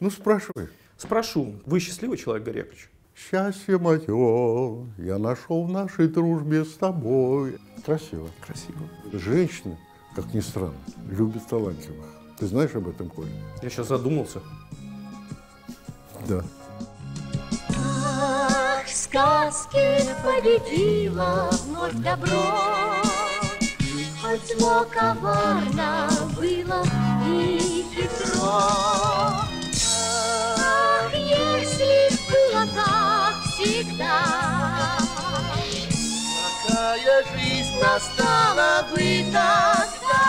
[0.00, 0.68] Ну, спрашивай.
[0.96, 2.90] Спрошу, вы счастливый человек, Гарри Яковлевич?
[3.16, 7.58] Счастье мое я нашел в нашей дружбе с тобой.
[7.84, 8.28] Красиво.
[8.40, 8.78] Красиво.
[9.12, 9.78] Женщины,
[10.16, 10.74] как ни странно,
[11.08, 12.06] любят талантливых.
[12.38, 13.28] Ты знаешь об этом, Коля?
[13.62, 14.40] Я сейчас задумался.
[16.28, 16.42] Да.
[17.68, 22.96] Ах, в сказке победила вновь добро,
[24.20, 26.82] Хоть зло коварно было
[27.28, 29.43] и хитро.
[33.94, 34.98] Всегда,
[36.66, 40.24] Какая жизнь настала бы тогда.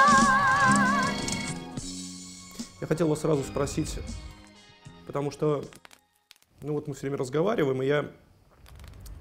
[2.81, 3.99] Я хотел вас сразу спросить,
[5.07, 5.63] потому что,
[6.61, 8.11] ну вот мы все время разговариваем, и я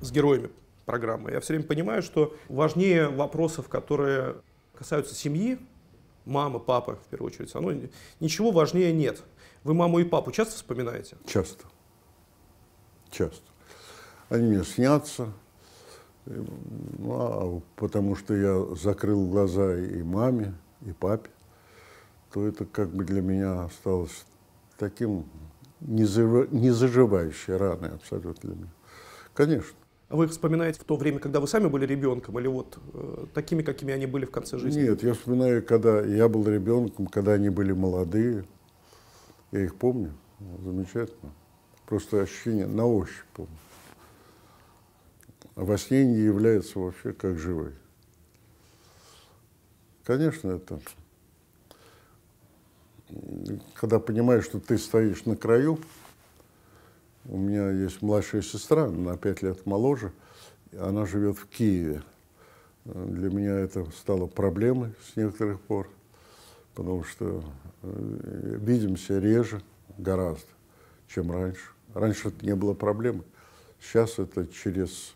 [0.00, 0.50] с героями
[0.84, 4.36] программы, я все время понимаю, что важнее вопросов, которые
[4.76, 5.58] касаются семьи,
[6.26, 7.72] мамы, папы, в первую очередь, оно,
[8.20, 9.22] ничего важнее нет.
[9.62, 11.16] Вы маму и папу часто вспоминаете?
[11.26, 11.64] Часто.
[13.10, 13.53] Часто.
[14.34, 15.28] Они мне снятся,
[16.26, 20.54] ну, а потому что я закрыл глаза и маме,
[20.84, 21.30] и папе,
[22.32, 24.24] то это как бы для меня осталось
[24.76, 25.26] таким
[25.80, 28.72] незажив- незаживающей раной абсолютно для меня.
[29.34, 29.76] Конечно.
[30.08, 33.26] А вы их вспоминаете в то время, когда вы сами были ребенком, или вот э,
[33.34, 34.82] такими, какими они были в конце жизни?
[34.82, 38.44] Нет, я вспоминаю, когда я был ребенком, когда они были молодые.
[39.52, 40.12] Я их помню.
[40.64, 41.32] Замечательно.
[41.86, 43.54] Просто ощущение на ощупь помню.
[45.56, 47.74] А во сне они являются вообще как живые.
[50.04, 50.80] Конечно, это...
[53.74, 55.78] Когда понимаешь, что ты стоишь на краю,
[57.26, 60.12] у меня есть младшая сестра, на пять лет моложе,
[60.72, 62.02] она живет в Киеве.
[62.84, 65.88] Для меня это стало проблемой с некоторых пор,
[66.74, 67.42] потому что
[67.82, 69.62] э, видимся реже
[69.96, 70.48] гораздо,
[71.08, 71.70] чем раньше.
[71.94, 73.24] Раньше это не было проблемы.
[73.80, 75.14] Сейчас это через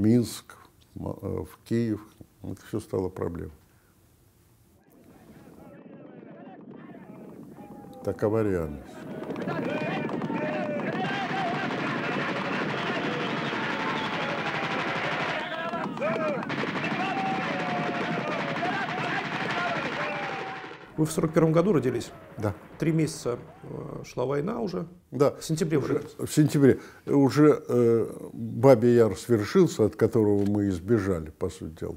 [0.00, 0.56] Минск,
[0.96, 2.00] э, в Киев,
[2.42, 3.52] это все стало проблемой.
[8.02, 9.89] Такова реальность.
[21.00, 22.10] Вы в 41 году родились?
[22.36, 22.54] Да.
[22.78, 24.86] Три месяца э, шла война уже.
[25.10, 25.30] Да.
[25.30, 26.02] В сентябре Уже-?
[26.18, 26.78] В сентябре.
[27.06, 31.96] Уже э, Бабий Яр свершился, от которого мы избежали, по сути дела.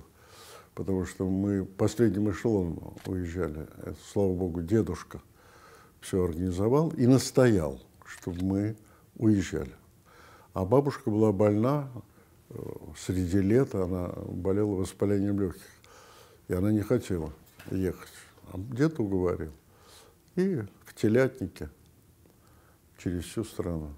[0.74, 3.68] Потому что мы последним эшелоном уезжали.
[3.80, 5.19] Это, слава богу, дедушка
[6.00, 8.78] все организовал и настоял, чтобы мы
[9.18, 9.74] уезжали.
[10.53, 11.90] А бабушка была больна
[12.52, 12.56] э,
[12.97, 15.68] среди лета, она болела воспалением легких.
[16.47, 17.34] И она не хотела
[17.69, 18.08] ехать.
[18.53, 19.52] Дед уговорил.
[20.36, 21.69] И в телятнике
[22.97, 23.91] через всю страну.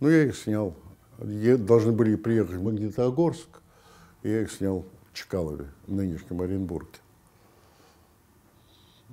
[0.00, 0.76] Ну, я их снял.
[1.18, 3.48] Должны были приехать в Магнитогорск,
[4.22, 6.98] и я их снял в Чкалове, в нынешнем Оренбурге.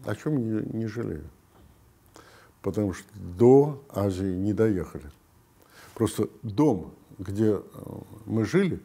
[0.05, 1.29] О чем не, не жалею.
[2.61, 5.11] Потому что до Азии не доехали.
[5.93, 7.61] Просто дом, где э,
[8.25, 8.79] мы жили,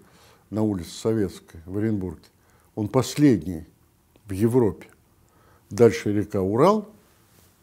[0.51, 2.25] на улице Советской, в Оренбурге,
[2.75, 3.67] он последний
[4.27, 4.89] в Европе.
[5.71, 6.89] Дальше река Урал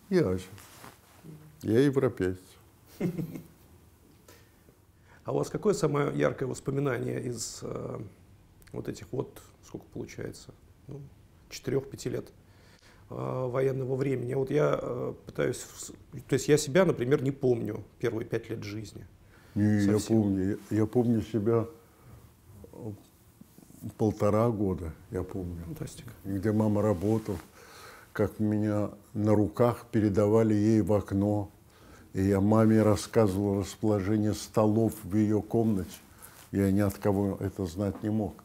[0.10, 0.46] и Азия.
[1.62, 2.38] Я европеец.
[5.24, 8.00] А у вас какое самое яркое воспоминание из э,
[8.74, 10.54] вот этих вот, сколько получается,
[10.88, 11.00] ну,
[11.50, 12.28] четырех-пяти лет
[13.10, 14.34] э, военного времени?
[14.34, 15.66] Вот я э, пытаюсь,
[16.28, 19.08] то есть я себя, например, не помню первые пять лет жизни.
[19.56, 20.60] Не, я помню.
[20.70, 21.68] Я, я помню себя
[22.74, 22.92] э,
[23.98, 25.64] полтора года, я помню.
[25.64, 26.12] Фантастика.
[26.26, 27.38] Где мама работала,
[28.14, 31.50] как меня на руках передавали ей в окно.
[32.14, 35.90] И я маме рассказывал расположение столов в ее комнате.
[36.52, 38.36] Я ни от кого это знать не мог.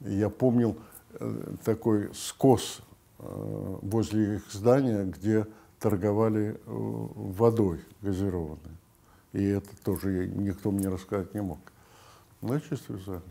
[0.00, 0.78] Я помнил
[1.12, 2.80] э, такой скос
[3.18, 5.46] э, возле их здания, где
[5.78, 8.76] торговали э, водой газированной.
[9.34, 11.58] И это тоже никто мне рассказать не мог.
[12.40, 13.24] Ну, я чувствую визуально.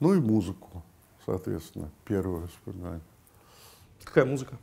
[0.00, 0.82] Ну и музыку,
[1.24, 3.02] соответственно, первое воспоминание.
[4.04, 4.56] Какая музыка?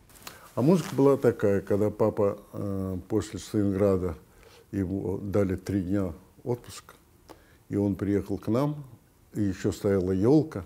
[0.56, 4.16] А музыка была такая, когда папа э, после Сталинграда
[4.72, 6.14] ему дали три дня
[6.44, 6.94] отпуск,
[7.70, 8.84] и он приехал к нам,
[9.34, 10.64] и еще стояла елка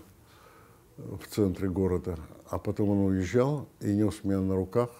[0.98, 2.18] э, в центре города,
[2.50, 4.90] а потом он уезжал и нес меня на руках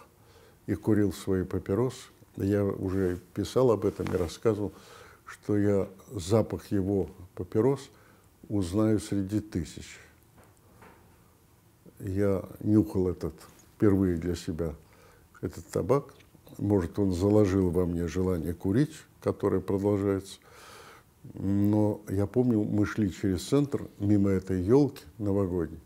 [0.67, 2.09] и курил свои папиросы.
[2.37, 4.73] Я уже писал об этом и рассказывал,
[5.27, 7.91] что я запах его папирос
[8.49, 9.99] узнаю среди тысяч.
[11.99, 13.35] Я нюхал этот
[13.79, 14.75] впервые для себя
[15.41, 16.13] этот табак
[16.59, 20.39] Может, он заложил во мне желание курить, которое продолжается.
[21.35, 25.79] Но я помню, мы шли через центр, мимо этой елки новогодней.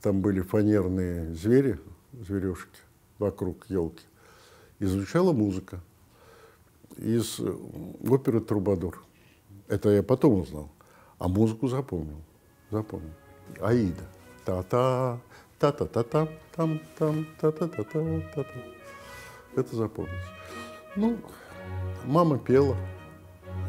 [0.00, 1.78] Там были фанерные звери,
[2.12, 2.80] зверюшки
[3.18, 4.04] вокруг елки.
[4.78, 5.80] И звучала музыка
[6.96, 7.54] из э,
[8.08, 9.04] оперы «Трубадур».
[9.68, 10.70] Это я потом узнал.
[11.18, 12.20] А музыку запомнил.
[12.70, 13.12] Запомнил.
[13.60, 14.04] Аида.
[14.44, 15.20] Та-та,
[15.62, 16.26] та-та-та-та,
[16.56, 18.60] там, там, та-та-та-та, та-та.
[19.54, 20.26] Это запомнилось.
[20.96, 21.18] Ну,
[22.04, 22.76] мама пела.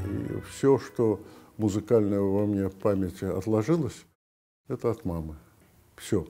[0.06, 1.20] И все, что
[1.58, 4.06] музыкальное во мне в памяти отложилось,
[4.68, 5.36] это от мамы.
[5.96, 6.26] Все.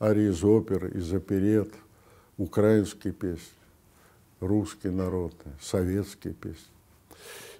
[0.00, 1.74] Арии из оперы, из оперет,
[2.38, 3.58] украинские песни,
[4.40, 6.72] русские народные, советские песни.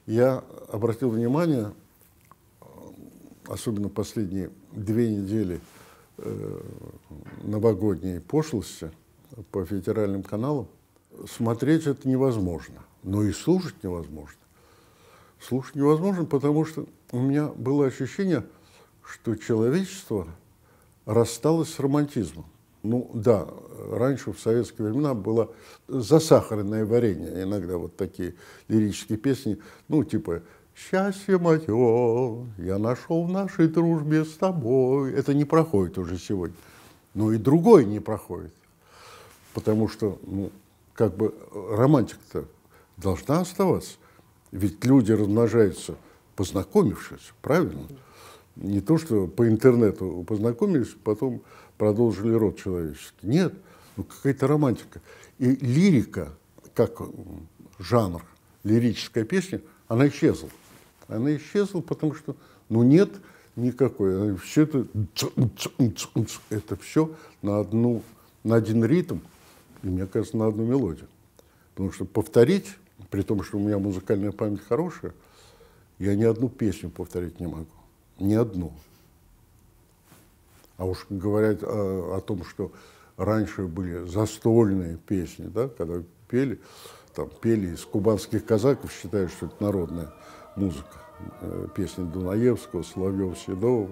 [0.07, 0.43] Я
[0.73, 1.75] обратил внимание,
[3.47, 5.61] особенно последние две недели
[6.19, 6.61] э,
[7.43, 8.91] новогодней пошлости
[9.51, 10.69] по федеральным каналам,
[11.29, 14.39] смотреть это невозможно, но и слушать невозможно.
[15.41, 18.45] Слушать невозможно, потому что у меня было ощущение,
[19.03, 20.27] что человечество
[21.05, 22.47] рассталось с романтизмом.
[22.83, 23.49] Ну да,
[23.91, 25.51] раньше в советские времена было
[25.89, 28.35] засахаренное варенье, иногда вот такие
[28.69, 29.59] лирические песни,
[29.89, 30.43] ну типа
[30.77, 35.15] «Счастье мое, я нашел в нашей дружбе с тобой».
[35.15, 36.55] Это не проходит уже сегодня.
[37.15, 38.53] Но и другой не проходит.
[39.55, 40.53] Потому что, ну,
[40.93, 41.35] как бы
[41.71, 42.45] романтика-то
[42.99, 43.95] должна оставаться.
[44.53, 45.97] Ведь люди размножаются,
[46.37, 47.87] познакомившись, правильно?
[48.57, 51.43] Не то, что по интернету познакомились, потом
[51.79, 53.27] продолжили род человеческий.
[53.27, 53.55] Нет,
[53.97, 55.01] ну какая-то романтика.
[55.39, 56.35] И лирика,
[56.75, 57.01] как
[57.79, 58.23] жанр,
[58.63, 60.51] лирическая песня, она исчезла.
[61.09, 62.37] Она исчезла, потому что,
[62.69, 63.11] ну нет
[63.55, 64.37] никакой.
[64.37, 64.87] Все это,
[66.51, 68.03] это все на, одну,
[68.45, 69.19] на один ритм,
[69.83, 71.09] и, мне кажется, на одну мелодию.
[71.75, 72.67] Потому что повторить,
[73.11, 75.13] при том, что у меня музыкальная память хорошая,
[75.99, 77.67] я ни одну песню повторить не могу.
[78.19, 78.73] Ни одну.
[80.77, 82.73] А уж говорят о, о том, что
[83.17, 86.61] раньше были застольные песни, да, когда пели,
[87.15, 90.13] там, пели из кубанских казаков, считают, что это народная
[90.57, 90.99] музыка.
[91.41, 93.89] Э, песни Дунаевского, Соловьева, Седова.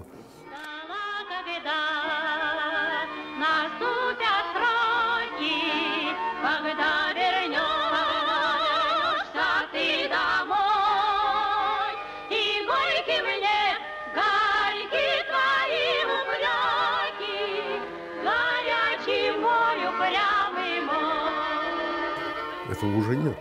[22.84, 23.37] этого уже нет.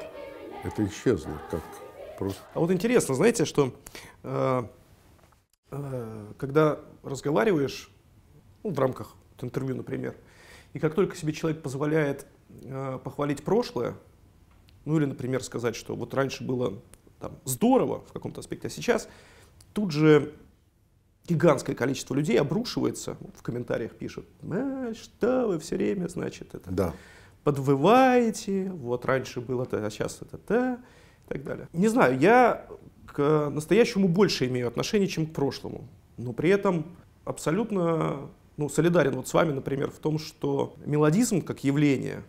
[0.64, 1.62] Это исчезло как
[2.18, 2.42] просто.
[2.54, 3.74] А вот интересно, знаете, что
[4.24, 4.63] э,
[5.71, 7.89] э, когда разговариваешь
[8.63, 10.15] ну, в рамках вот, интервью, например,
[10.74, 12.25] и как только себе человек позволяет
[12.63, 13.95] э, похвалить прошлое,
[14.86, 16.81] ну или, например, сказать, что вот раньше было
[17.19, 19.07] там, здорово в каком-то аспекте, а сейчас
[19.74, 20.33] тут же
[21.27, 26.69] гигантское количество людей обрушивается, в комментариях пишут, а, что вы все время, значит, это...
[26.71, 26.94] Да
[27.44, 30.80] подвываете, вот раньше было то, а сейчас это то,
[31.25, 31.68] и так далее.
[31.74, 32.66] Не знаю, я
[33.06, 35.88] к настоящему больше имею отношение, чем к прошлому,
[36.18, 36.86] но при этом
[37.25, 42.24] абсолютно ну, солидарен вот с вами, например, в том, что мелодизм как явление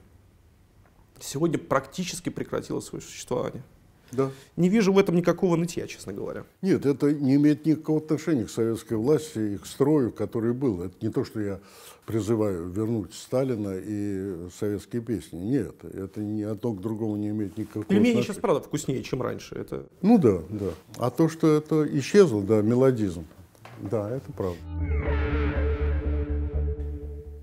[1.20, 3.62] сегодня практически прекратило свое существование.
[4.16, 4.30] Да.
[4.56, 6.44] Не вижу в этом никакого нытья, честно говоря.
[6.62, 10.82] Нет, это не имеет никакого отношения к советской власти и к строю, который был.
[10.82, 11.60] Это не то, что я
[12.06, 15.38] призываю вернуть Сталина и советские песни.
[15.38, 18.24] Нет, это ни одно к другому не имеет никакого Пельмени отношения.
[18.24, 19.54] сейчас, правда, вкуснее, чем раньше.
[19.54, 19.86] Это...
[20.02, 20.70] Ну да, да.
[20.98, 23.26] А то, что это исчезло, да, мелодизм,
[23.80, 24.58] да, это правда.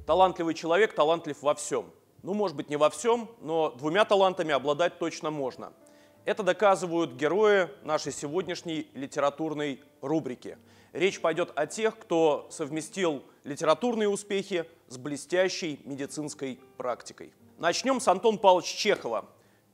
[0.05, 1.85] Талантливый человек талантлив во всем.
[2.23, 5.73] Ну, может быть, не во всем, но двумя талантами обладать точно можно–
[6.25, 10.57] это доказывают герои нашей сегодняшней литературной рубрики.
[10.93, 17.33] Речь пойдет о тех, кто совместил литературные успехи с блестящей медицинской практикой.
[17.57, 19.25] Начнем с Антона Павловича Чехова.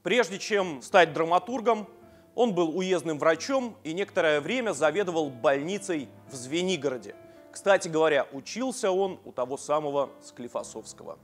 [0.03, 1.87] Прежде чем стать драматургом,
[2.35, 7.15] он был уездным врачом и некоторое время заведовал больницей в Звенигороде.
[7.51, 11.17] Кстати говоря, учился он у того самого Склифосовского.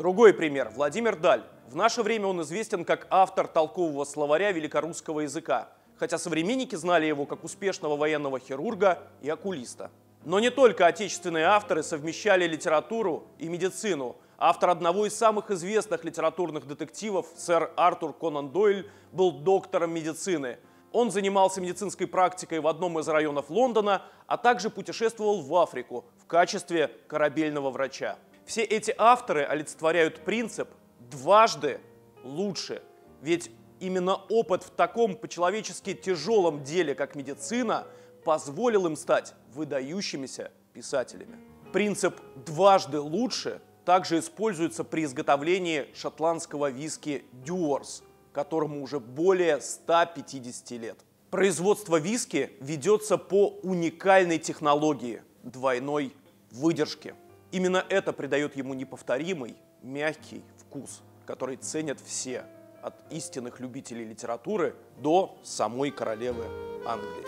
[0.00, 0.70] Другой пример.
[0.74, 1.42] Владимир Даль.
[1.68, 7.26] В наше время он известен как автор толкового словаря великорусского языка, хотя современники знали его
[7.26, 9.90] как успешного военного хирурга и окулиста.
[10.24, 14.16] Но не только отечественные авторы совмещали литературу и медицину.
[14.38, 20.56] Автор одного из самых известных литературных детективов, сэр Артур Конан Дойль, был доктором медицины.
[20.92, 26.26] Он занимался медицинской практикой в одном из районов Лондона, а также путешествовал в Африку в
[26.26, 28.16] качестве корабельного врача.
[28.50, 30.68] Все эти авторы олицетворяют принцип
[31.08, 31.80] «дважды
[32.24, 32.82] лучше».
[33.22, 37.86] Ведь именно опыт в таком по-человечески тяжелом деле, как медицина,
[38.24, 41.38] позволил им стать выдающимися писателями.
[41.72, 48.02] Принцип «дважды лучше» также используется при изготовлении шотландского виски Дюорс,
[48.32, 50.98] которому уже более 150 лет.
[51.30, 56.12] Производство виски ведется по уникальной технологии двойной
[56.50, 57.14] выдержки.
[57.52, 62.44] Именно это придает ему неповторимый, мягкий вкус, который ценят все,
[62.80, 66.44] от истинных любителей литературы до самой королевы
[66.86, 67.26] Англии.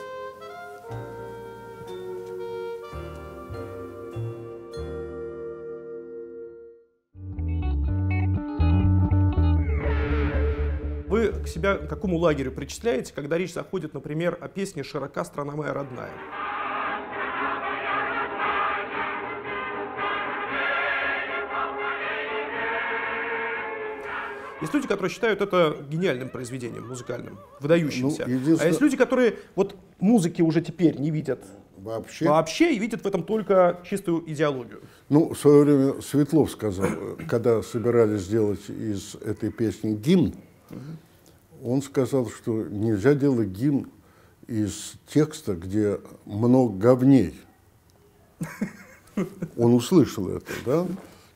[11.08, 15.54] Вы к себя к какому лагерю причисляете, когда речь заходит, например, о песне «Широка страна
[15.54, 16.51] моя родная»?
[24.62, 28.24] Есть люди, которые считают это гениальным произведением музыкальным, выдающимся.
[28.26, 31.44] Ну, единственное- А есть люди, которые вот музыки уже теперь не видят
[31.78, 34.80] Вообще, вообще и видят в этом только чистую идеологию.
[35.08, 36.86] ну, в свое время Светлов сказал,
[37.28, 40.32] когда собирались сделать из этой песни гимн,
[41.62, 43.90] он сказал, что нельзя делать гимн
[44.46, 47.34] из текста, где много говней.
[49.56, 50.86] Он услышал это, да?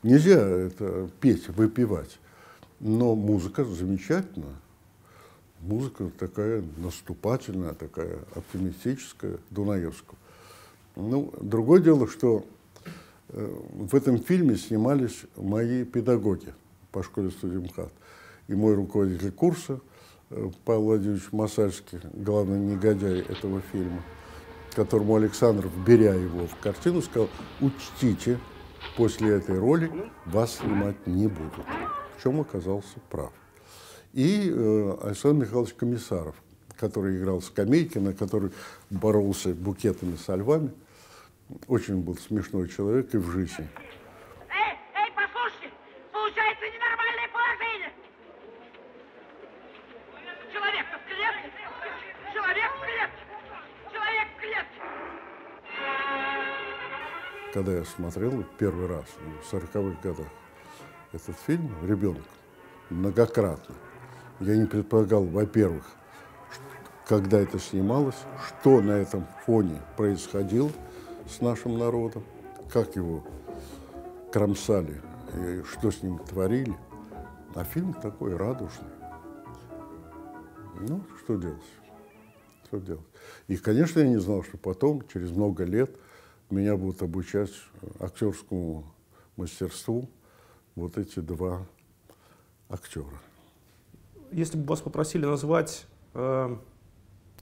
[0.03, 2.19] Нельзя это петь, выпивать.
[2.81, 4.57] Но музыка замечательная.
[5.61, 10.19] Музыка такая наступательная, такая оптимистическая, Дунаевская.
[10.97, 12.45] Ну, другое дело, что
[13.29, 16.53] э, в этом фильме снимались мои педагоги
[16.93, 17.93] по школе студии МХАТ.
[18.49, 19.81] И мой руководитель курса
[20.31, 24.03] э, Павел Владимирович Масальский, главный негодяй этого фильма,
[24.75, 27.29] которому Александров, беря его в картину, сказал,
[27.61, 28.39] учтите,
[28.97, 29.91] после этой роли
[30.27, 31.65] вас снимать не будут.
[32.17, 33.33] В чем оказался прав.
[34.13, 36.35] И э, Александр Михайлович Комиссаров,
[36.77, 38.51] который играл скамейки, на который
[38.91, 40.73] боролся букетами со львами.
[41.69, 43.69] Очень был смешной человек и в жизни.
[44.49, 45.71] Эй, эй, послушайте!
[46.13, 47.93] Получается ненормальное положение!
[50.53, 51.53] Человек-то в клетке!
[52.33, 53.23] Человек в клетке!
[53.93, 54.81] Человек в клетке!
[57.53, 59.05] Когда я смотрел первый раз
[59.43, 60.27] в 40-х годах
[61.17, 62.25] этот фильм «Ребенок»
[62.91, 63.75] многократно,
[64.41, 65.85] я не предполагал, во-первых,
[67.07, 70.71] когда это снималось, что на этом фоне происходило
[71.29, 72.23] с нашим народом,
[72.71, 73.25] как его
[74.31, 75.01] кромсали,
[75.35, 76.77] и что с ним творили.
[77.55, 78.91] А фильм такой радужный.
[80.81, 81.63] Ну, что делать?
[82.67, 83.07] Что делать?
[83.49, 85.91] И, конечно, я не знал, что потом, через много лет,
[86.51, 87.53] меня будут обучать
[87.99, 88.85] актерскому
[89.37, 90.11] мастерству
[90.77, 91.67] вот эти два
[92.69, 93.19] актера.
[94.31, 96.57] Если бы вас попросили назвать э,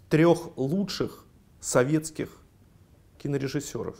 [0.08, 1.24] трех лучших
[1.60, 2.30] советских
[3.18, 3.96] кинорежиссеров,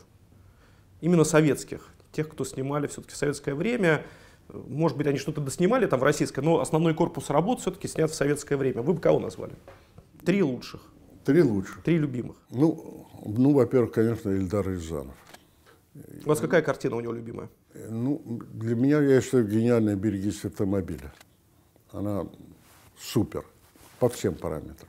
[1.01, 4.07] именно советских, тех, кто снимали все-таки в советское время,
[4.49, 8.11] э, может быть, они что-то доснимали там в российское, но основной корпус работ все-таки снят
[8.11, 8.83] в советское время.
[8.83, 9.55] Вы бы кого назвали?
[10.25, 10.81] Три лучших,
[11.25, 11.83] Три лучших.
[11.83, 12.37] три любимых.
[12.51, 15.15] Ну, ну во-первых, конечно, Ильдар Рязанов.
[16.25, 17.49] У вас какая картина у него любимая?
[17.75, 21.13] Ну, для меня, я считаю, гениальная «Берегись автомобиля».
[21.91, 22.27] Она
[22.99, 23.45] супер
[23.99, 24.89] по всем параметрам.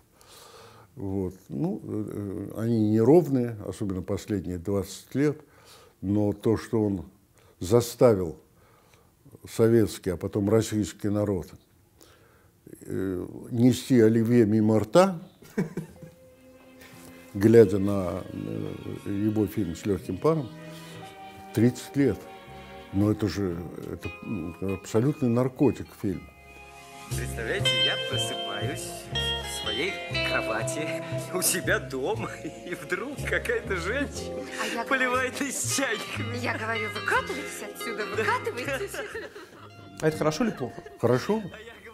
[0.96, 1.34] Вот.
[1.50, 5.42] Ну, э, они неровные, особенно последние 20 лет,
[6.02, 7.06] но то, что он
[7.60, 8.38] заставил
[9.50, 11.48] советский, а потом российский народ
[12.82, 15.20] э, нести оливье мимо рта,
[17.34, 20.48] глядя на э, его фильм с легким паром,
[21.54, 22.18] 30 лет.
[22.96, 23.58] Но это же
[23.92, 26.24] это м, абсолютный наркотик фильм.
[27.10, 29.92] Представляете, я просыпаюсь в своей
[30.30, 32.32] кровати у себя дома,
[32.66, 36.24] и вдруг какая-то женщина А я поливает из чайника.
[36.42, 38.96] Я говорю, выкатывайтесь отсюда, выкатывайтесь.
[40.02, 40.82] А это хорошо или плохо?
[41.00, 41.44] Хорошо?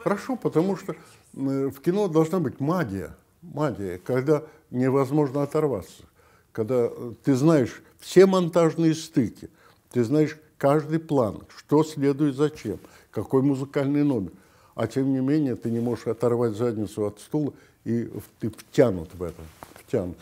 [0.04, 0.96] Хорошо, потому что
[1.34, 3.16] в кино должна быть магия.
[3.42, 6.04] Магия, когда невозможно оторваться.
[6.52, 9.50] Когда э, ты знаешь все монтажные стыки,
[9.92, 12.78] ты знаешь каждый план, что следует зачем,
[13.10, 14.32] какой музыкальный номер.
[14.76, 17.52] А тем не менее ты не можешь оторвать задницу от стула,
[17.84, 18.08] и
[18.40, 19.42] ты втянут в это.
[19.74, 20.18] Втянут.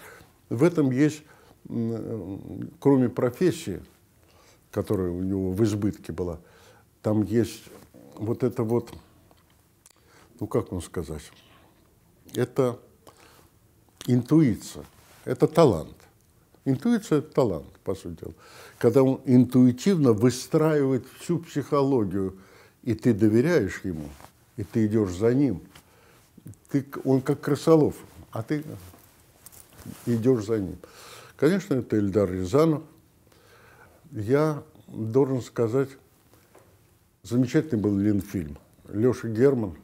[0.47, 1.23] В этом есть,
[1.67, 2.37] э,
[2.79, 3.81] кроме профессии,
[4.71, 6.39] которая у него в избытке была,
[7.01, 7.65] там есть
[8.15, 8.93] вот это вот,
[10.39, 11.33] ну как вам сказать,
[12.33, 12.79] это
[14.07, 14.85] интуиция,
[15.25, 15.97] это талант.
[16.69, 18.33] Интуиция– это талант, по сути дела.
[18.77, 22.37] Когда он интуитивно выстраивает всю психологию,
[22.83, 24.07] и ты доверяешь ему,
[24.55, 25.61] и ты идешь за ним,
[26.69, 27.95] ты, он как крысолов,
[28.31, 28.63] а ты
[30.05, 30.77] идешь за ним.
[31.37, 32.83] Конечно, это Эльдар Рязанов.
[34.11, 35.89] Я должен сказать,
[37.23, 38.57] замечательный был Ленфильм.
[38.89, 39.75] Леша Герман,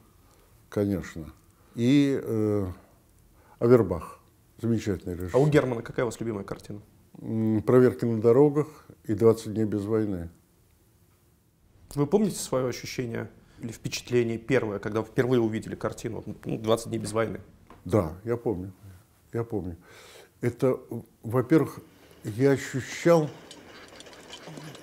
[0.70, 1.32] конечно,
[1.76, 2.68] и э,
[3.60, 4.15] Авербах,
[4.60, 5.36] замечательный режиссер.
[5.36, 6.82] А у Германа какая у вас любимая картина?
[7.66, 8.68] «Проверки на дорогах»
[9.06, 10.30] и «20 дней без войны».
[11.94, 13.30] Вы помните свое ощущение
[13.62, 17.40] или впечатление первое, когда вы впервые увидели картину ну, «20 дней без войны»?
[17.86, 18.74] Да, я помню.
[19.32, 19.78] Я помню.
[20.42, 20.78] Это,
[21.24, 21.80] во-первых,
[22.24, 23.30] я ощущал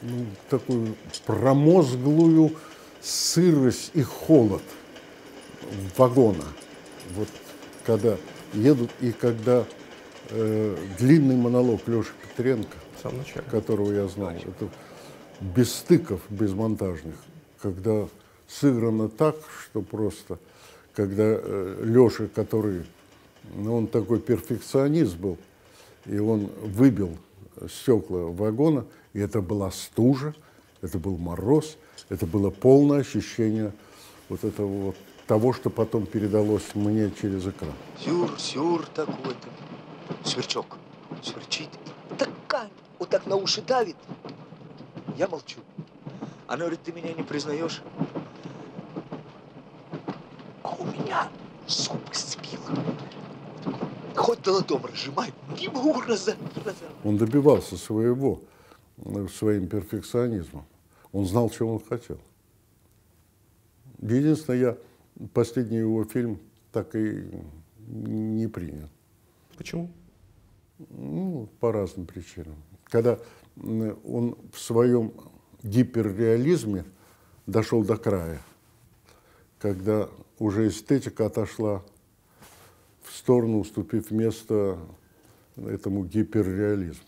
[0.01, 0.95] ну, такую
[1.27, 2.53] промозглую
[3.01, 4.63] сырость и холод
[5.97, 6.45] вагона.
[7.15, 7.29] Вот
[7.85, 8.17] когда
[8.53, 9.65] едут и когда
[10.31, 12.77] э, длинный монолог Леши Петренко,
[13.51, 14.69] которого я знал, это
[15.41, 17.17] без стыков, без монтажных,
[17.61, 18.07] когда
[18.47, 20.39] сыграно так, что просто,
[20.95, 22.85] когда э, Леша, который,
[23.55, 25.39] ну, он такой перфекционист был,
[26.07, 27.17] и он выбил
[27.69, 30.35] стекла вагона, и это была стужа,
[30.81, 31.77] это был мороз,
[32.09, 33.73] это было полное ощущение
[34.29, 34.97] вот этого вот,
[35.33, 37.73] того, что потом передалось мне через экран.
[37.99, 39.49] Сюр, сюр такой-то.
[40.29, 40.77] Сверчок
[41.23, 41.71] сверчит.
[42.19, 43.97] Такая, вот так на уши давит.
[45.17, 45.61] Я молчу.
[46.47, 47.81] Она говорит, ты меня не признаешь?
[50.63, 51.31] А у меня
[51.67, 52.63] зубы сцепило.
[54.15, 56.85] Хоть долотом разжимай, не могу раза, раза.
[57.05, 58.43] Он добивался своего,
[58.99, 60.67] э, своим перфекционизмом.
[61.11, 62.19] Он знал, чего он хотел.
[64.03, 64.77] Единственное, я
[65.33, 66.41] последний его фильм
[66.73, 67.25] так и
[67.87, 68.89] не принял.
[69.57, 69.91] Почему?
[70.91, 72.57] Ну, по разным причинам.
[72.85, 73.19] Когда
[73.57, 75.13] он в своем
[75.63, 76.85] гиперреализме
[77.47, 78.41] дошел до края,
[79.59, 81.85] когда уже эстетика отошла
[83.03, 84.79] в сторону, уступив место
[85.57, 87.05] этому гиперреализму.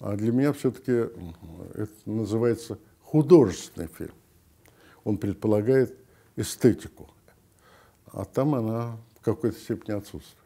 [0.00, 4.14] А для меня все-таки это называется художественный фильм.
[5.04, 5.96] Он предполагает
[6.40, 7.08] эстетику,
[8.12, 10.36] а там она в какой-то степени отсутствует.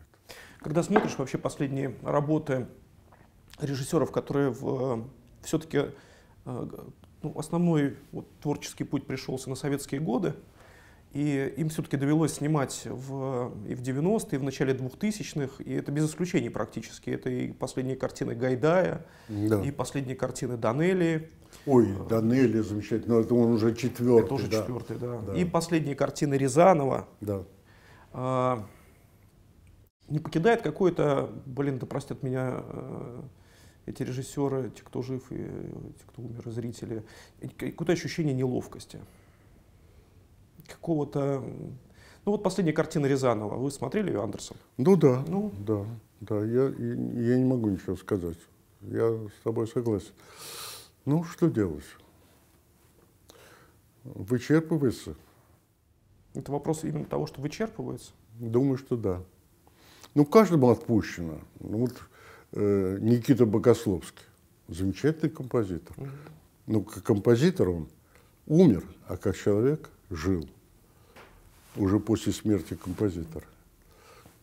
[0.60, 2.66] Когда смотришь вообще последние работы
[3.60, 4.54] режиссеров, которые
[5.42, 5.86] все-таки
[6.44, 10.34] ну, основной вот, творческий путь пришелся на советские годы,
[11.12, 15.92] и им все-таки довелось снимать в, и в 90-е, и в начале 2000-х, и это
[15.92, 17.10] без исключений практически.
[17.10, 19.62] Это и последние картины Гайдая, Да.
[19.62, 21.30] и последние картины Данелли,
[21.66, 24.24] Ой, Данелли замечательно, но это он уже четвертый.
[24.24, 24.60] это уже да.
[24.60, 25.20] четвертый, да.
[25.20, 25.34] Да.
[25.34, 27.08] И последние картины Рязанова.
[27.20, 27.44] Да.
[28.12, 28.66] А,
[30.08, 33.22] не покидает какое-то, блин, да простят меня э,
[33.86, 37.04] эти режиссеры, те, кто жив и э, те, кто умер, и зрители,
[37.56, 39.00] какое-то ощущение неловкости.
[40.68, 41.42] Какого-то...
[42.26, 44.56] Ну вот последняя картина Рязанова, вы смотрели ее, Андерсон?
[44.76, 45.52] Ну да, Ну.
[45.58, 45.84] да,
[46.20, 48.38] да, я, я не могу ничего сказать.
[48.82, 50.12] Я с тобой согласен.
[51.04, 51.84] Ну, что делать?
[54.04, 55.16] Вычерпывается?
[56.34, 58.12] Это вопрос именно того, что вычерпывается.
[58.38, 59.22] Думаю, что да.
[60.14, 61.40] Ну, каждому отпущено.
[61.60, 61.94] Ну, вот
[62.52, 64.24] э, Никита Богословский,
[64.68, 65.96] замечательный композитор.
[66.66, 67.88] Ну, как композитор он
[68.46, 70.48] умер, а как человек жил.
[71.76, 73.46] Уже после смерти композитора.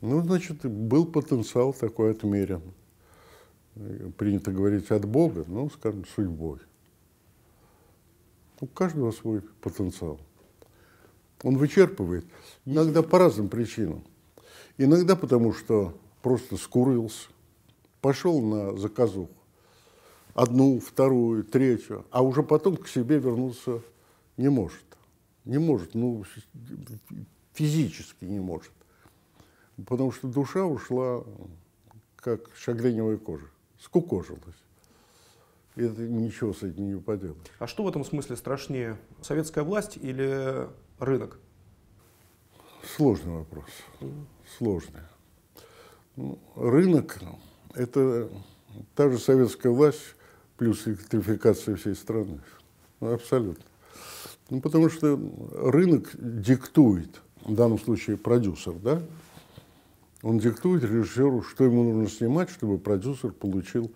[0.02, 2.62] Ну, значит, был потенциал такой отмерен.
[4.18, 6.60] Принято говорить от Бога, ну, скажем, судьбой.
[8.60, 10.20] У каждого свой потенциал.
[11.44, 12.26] Он вычерпывает.
[12.66, 14.04] Иногда по разным причинам.
[14.78, 17.30] Иногда потому, что просто скурился,
[18.02, 19.34] пошел на заказуху.
[20.34, 22.06] Одну, вторую, третью.
[22.12, 23.82] А уже потом к себе вернуться
[24.38, 24.84] не может.
[25.46, 26.24] Не может, ну,
[27.54, 28.72] физически не может.
[29.88, 31.24] Потому что душа ушла,
[32.16, 33.48] как шагреневая кожа,
[33.82, 34.56] скукожилась.
[35.76, 37.38] И это ничего с этим не поделаешь.
[37.60, 40.68] А что в этом смысле страшнее, советская власть или
[41.00, 41.40] рынок?
[42.96, 43.70] Сложный вопрос.
[44.58, 45.02] Сложный.
[46.18, 47.20] Ну, рынок–
[47.74, 48.30] это
[48.96, 50.16] та же советская власть
[50.58, 52.42] плюс электрификация всей страны.
[53.00, 53.64] Ну, абсолютно.
[54.50, 55.18] Ну, потому что
[55.54, 59.02] рынок диктует, в данном случае продюсер, да?
[60.22, 63.92] Он диктует режиссеру, что ему нужно снимать, чтобы продюсер получил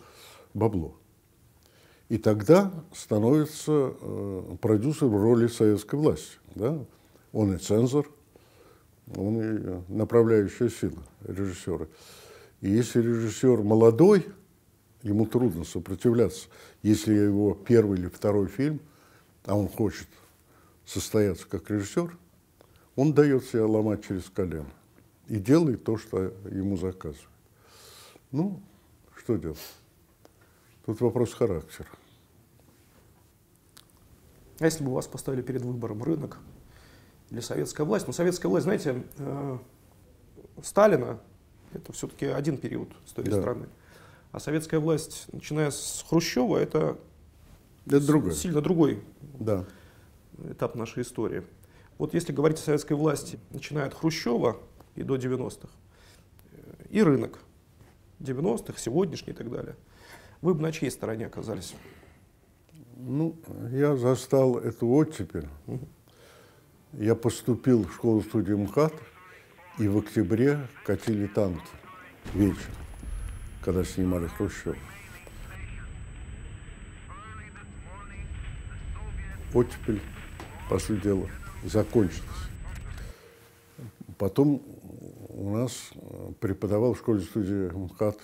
[0.53, 0.95] бабло.
[2.09, 6.37] И тогда становится э, продюсер в роли советской власти.
[6.55, 6.83] Да?
[7.31, 8.09] Он и цензор,
[9.15, 11.87] он и направляющая сила режиссера.
[12.61, 14.25] И если режиссер молодой,
[15.03, 16.47] ему трудно сопротивляться.
[16.81, 18.79] Если его первый или второй фильм,
[19.45, 20.07] а он хочет
[20.85, 22.17] состояться как режиссер,
[22.95, 24.71] он дает себя ломать через колено
[25.27, 27.29] и делает то, что ему заказывают.
[28.31, 28.61] Ну,
[29.17, 29.57] что делать?
[30.85, 31.87] Тут вопрос характера.
[34.59, 36.37] А если бы вас поставили перед выбором рынок
[37.29, 38.07] или советская власть?
[38.07, 39.57] Ну, советская власть, знаете, э,
[40.63, 41.19] Сталина
[41.73, 43.41] это все-таки один период истории Да.
[43.41, 43.67] страны.
[44.31, 46.97] А советская власть, начиная с Хрущева, это,
[47.85, 48.33] Это с- другое.
[48.33, 49.03] сильно другой
[49.39, 49.65] Да.
[50.49, 51.43] этап нашей истории.
[51.97, 54.57] Вот если говорить о советской власти, начиная от Хрущева
[54.95, 55.69] и до 90-х,
[56.51, 57.39] э, и рынок
[58.19, 59.75] 90-х, сегодняшний и так далее,
[60.41, 61.75] вы бы на чьей стороне оказались?
[62.97, 63.35] Ну,
[63.71, 65.47] я застал эту оттепель.
[66.93, 68.93] Я поступил в школу-студию МХАТ,
[69.79, 71.67] и в октябре катили танки
[72.33, 72.75] вечером,
[73.61, 74.77] когда снимали Хрущев.
[79.53, 80.01] Оттепель,
[80.69, 81.29] по сути дела,
[81.63, 82.23] закончилась.
[84.17, 84.61] Потом
[85.35, 88.19] у нас э, преподавал в школе-студии МХАТ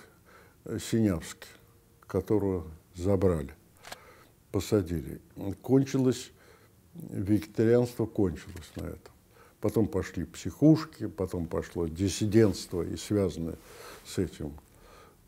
[0.64, 1.48] э, Синявский,
[2.06, 3.54] которого забрали
[4.50, 5.20] посадили.
[5.62, 6.30] Кончилось,
[6.94, 9.12] вегетарианство кончилось на этом.
[9.60, 13.56] Потом пошли психушки, потом пошло диссидентство и связанное
[14.04, 14.52] с этим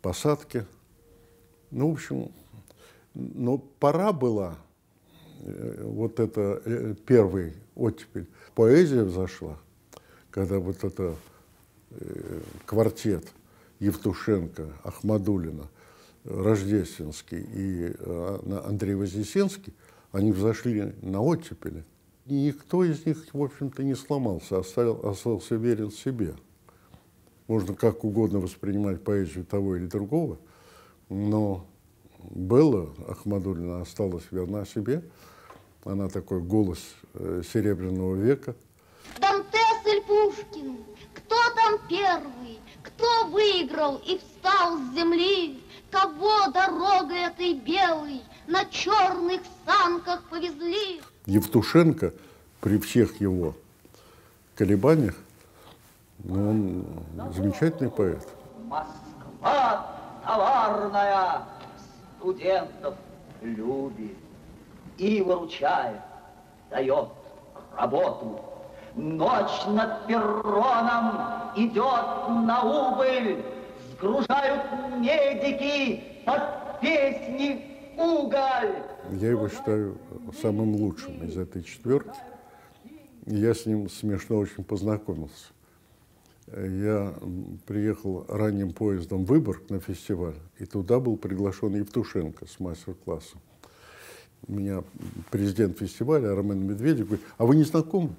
[0.02, 0.66] посадки.
[1.70, 2.32] Ну, в общем,
[3.14, 4.56] но пора была,
[5.40, 9.58] э, вот это первый оттепель, поэзия взошла,
[10.30, 11.16] когда вот это
[12.66, 13.24] квартет
[13.80, 15.68] Евтушенко, Ахмадулина,
[16.24, 19.74] Рождественский и э, Андрей Вознесенский,
[20.12, 21.84] они взошли на оттепели.
[22.24, 26.34] Никто из них, в общем-то, не сломался, оставил, остался верен себе.
[27.46, 30.38] Можно как угодно воспринимать поэзию того или другого,
[31.10, 31.66] но
[32.30, 35.02] Белла Ахмадулина осталась верна себе.
[35.84, 36.78] Она такой голос
[37.12, 38.56] э, Серебряного века.
[39.20, 40.78] Дантес или Пушкин?
[41.12, 42.60] Кто там первый?
[42.82, 45.62] Кто выиграл и встал с земли?
[45.90, 51.00] Кого дорогой этой белой на черных санках повезли?
[51.26, 52.12] Евтушенко
[52.60, 53.54] при всех его
[54.56, 55.14] колебаниях,
[56.24, 58.26] ну, он замечательный поэт.
[58.64, 59.86] Москва
[60.24, 61.42] товарная
[62.18, 62.94] студентов
[63.42, 64.16] любит
[64.96, 66.00] и выручает,
[66.70, 67.08] дает
[67.76, 68.40] работу.
[68.96, 73.44] Ночь над перроном идет на убыль,
[73.92, 74.62] сгружают
[75.00, 78.82] медики под песни уголь.
[79.10, 79.98] Я его считаю
[80.40, 82.16] самым лучшим из этой четверки.
[83.26, 85.46] Я с ним смешно очень познакомился.
[86.46, 87.14] Я
[87.66, 93.40] приехал ранним поездом в Выборг на фестиваль, и туда был приглашен Евтушенко с мастер-классом.
[94.46, 94.84] Меня
[95.30, 98.10] президент фестиваля Армен Медведев говорит, а вы не знакомы?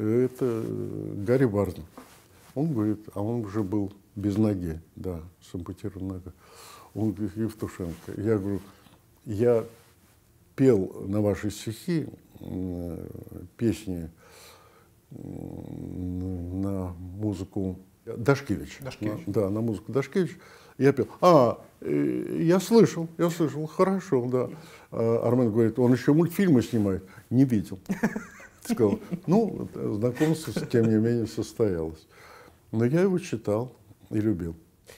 [0.00, 1.74] Это э, Гарри Барн.
[2.54, 6.32] Он говорит, а он уже был без ноги, да, с ампутированной ногой.
[6.94, 8.12] Он говорит, Евтушенко.
[8.16, 8.60] Я говорю,
[9.26, 9.64] я
[10.56, 12.06] пел на ваши стихи
[12.40, 12.98] м,
[13.56, 14.10] песни
[15.10, 18.78] на музыку Дашкевич.
[18.80, 19.26] Дашкевич.
[19.26, 20.38] На- да, на музыку Дашкевич.
[20.78, 21.08] Я пел.
[21.20, 24.48] А, э, я слышал, я слышал, хорошо, да.
[24.90, 27.04] А Армен говорит, он еще мультфильмы снимает.
[27.28, 27.78] Не видел.
[28.62, 32.06] Сказал, ну, знакомство, тем не менее, состоялось.
[32.72, 33.72] Но я его читал
[34.10, 34.54] и любил.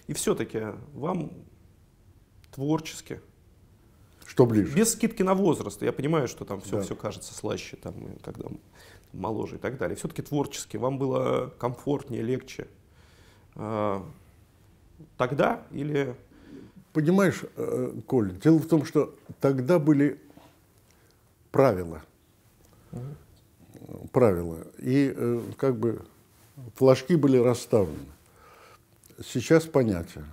[0.07, 0.63] И все-таки
[0.95, 1.33] вам
[2.51, 3.21] творчески,
[4.27, 4.75] Что ближе?
[4.75, 6.83] без скидки на возраст, я понимаю, что там все, Да.
[6.83, 8.49] все кажется слаще, там, когда
[9.13, 9.97] моложе и так далее.
[9.97, 12.67] Все-таки творчески вам было комфортнее, легче
[13.55, 14.05] а,
[15.17, 16.17] тогда или
[16.93, 20.21] Понимаешь, э, Коль, дело в том, что тогда были
[21.51, 22.03] правила.
[24.13, 24.59] Правила.
[24.79, 26.03] И э, как бы
[26.77, 27.99] флажки были расставлены.
[29.25, 30.25] Сейчас понятия.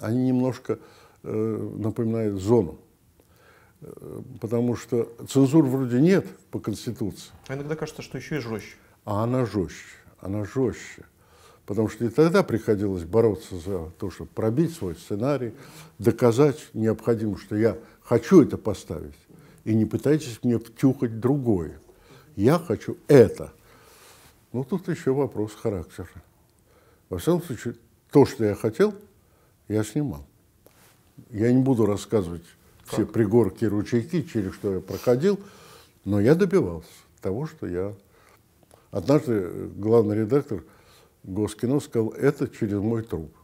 [0.00, 0.78] Они немножко
[1.22, 2.78] э, напоминают зону.
[3.80, 7.30] Э, Потому что цензур вроде нет по Конституции.
[7.48, 8.76] а иногда кажется, что еще и жестче.
[9.04, 11.04] А она жестче, она жестче.
[11.66, 15.54] Потому что и тогда приходилось бороться за то, чтобы пробить свой сценарий,
[15.98, 19.14] доказать необходимо, что я хочу это поставить.
[19.64, 21.78] И не пытайтесь мне втюхать другое.
[22.36, 23.52] Я хочу это.
[24.52, 26.08] Ну, тут еще вопрос характера.
[27.08, 27.74] Во всяком случае,
[28.10, 28.94] то, что я хотел,
[29.68, 30.26] я снимал.
[31.30, 32.44] Я не буду рассказывать
[32.84, 35.38] все пригорки ручейки, через что я проходил,
[36.04, 36.88] но я добивался
[37.20, 37.94] того, что я
[38.92, 40.62] Однажды э, главный редактор
[41.24, 43.34] Госкино сказал, это через мой труп.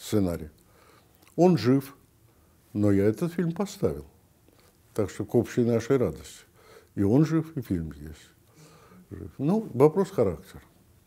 [0.00, 0.48] Сценарий.
[1.36, 1.94] Он жив,
[2.72, 4.06] но я этот фильм поставил.
[4.94, 6.44] Так что к общей нашей радости.
[6.94, 8.28] И он жив, и фильм есть.
[9.10, 9.30] жив.
[9.38, 10.62] Ну, вопрос характера.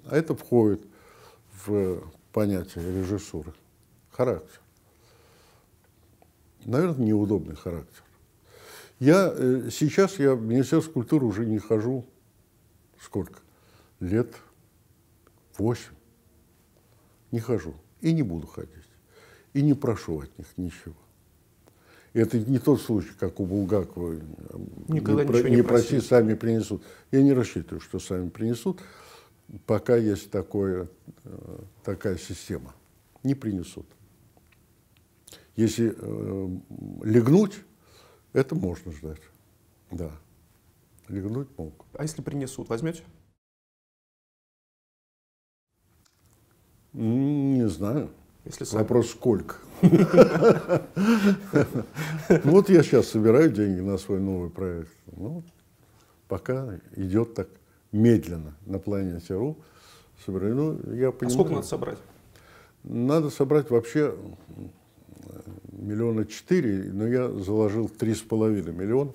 [0.06, 0.86] А это входит
[1.66, 3.54] в понятие режиссуры.
[4.12, 4.62] Характер.
[6.64, 8.04] Наверное, неудобный характер.
[9.00, 12.06] Я э, сейчас я в Министерство культуры уже не хожу
[13.00, 13.40] сколько?
[14.00, 14.36] Лет
[15.58, 15.94] восемь.
[17.32, 17.76] Не хожу.
[18.02, 18.72] И не буду ходить.
[19.54, 20.96] И не прошу от них ничего.
[22.16, 24.14] Это не тот случай, как у Булгакова.
[24.88, 26.00] Никогда не, ничего не не проси, просили.
[26.00, 26.82] сами принесут.
[27.12, 28.80] Я не рассчитываю, что сами принесут,
[29.66, 30.88] пока есть такое,
[31.26, 32.74] э, такая система.
[33.24, 33.86] Не принесут.
[35.58, 36.58] Если э,
[37.04, 37.56] легнуть,
[38.32, 39.22] это можно ждать.
[39.92, 40.12] Да.
[41.10, 41.86] Легнуть могут.
[41.96, 43.04] А если принесут, возьмете?
[46.94, 48.10] Не знаю.
[48.46, 48.82] Если сами.
[48.82, 49.56] Вопрос сколько.
[49.82, 49.90] Ну,
[52.44, 54.92] Вот я сейчас собираю деньги на свой новый проект.
[55.16, 55.44] Ну,
[56.28, 57.48] пока идет так
[57.92, 59.58] медленно на планете РУ.
[60.26, 60.56] Собираю.
[60.56, 61.34] Ну, я А понимаю.
[61.34, 61.98] сколько надо собрать?
[62.84, 64.16] Надо собрать вообще
[64.58, 64.72] м,
[65.72, 69.12] миллиона четыре, но я заложил три с половиной миллиона.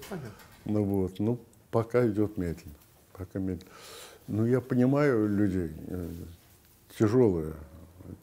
[0.65, 1.39] Ну вот, ну
[1.71, 2.75] пока идет медленно,
[3.17, 3.71] пока медленно.
[4.29, 6.11] Ну я понимаю людей, э,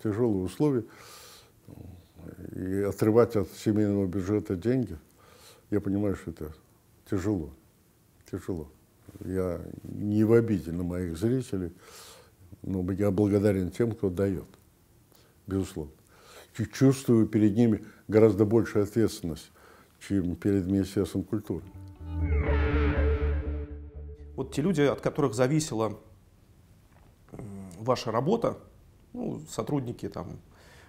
[0.03, 0.83] тяжелые, условия,
[2.55, 4.97] и отрывать от семейного бюджета деньги,
[5.69, 6.53] я понимаю, что это
[7.09, 7.51] тяжело,
[8.29, 8.69] тяжело.
[9.23, 11.73] Я не в обиде на моих зрителей,
[12.61, 14.45] но я благодарен тем, кто дает
[15.47, 15.93] безусловно.
[16.73, 19.51] Чувствую перед ними гораздо большую ответственность,
[19.99, 21.63] чем перед Министерством культуры.
[24.35, 25.97] Вот те люди, от которых зависела
[27.79, 28.57] ваша работа,
[29.13, 30.39] ну, сотрудники там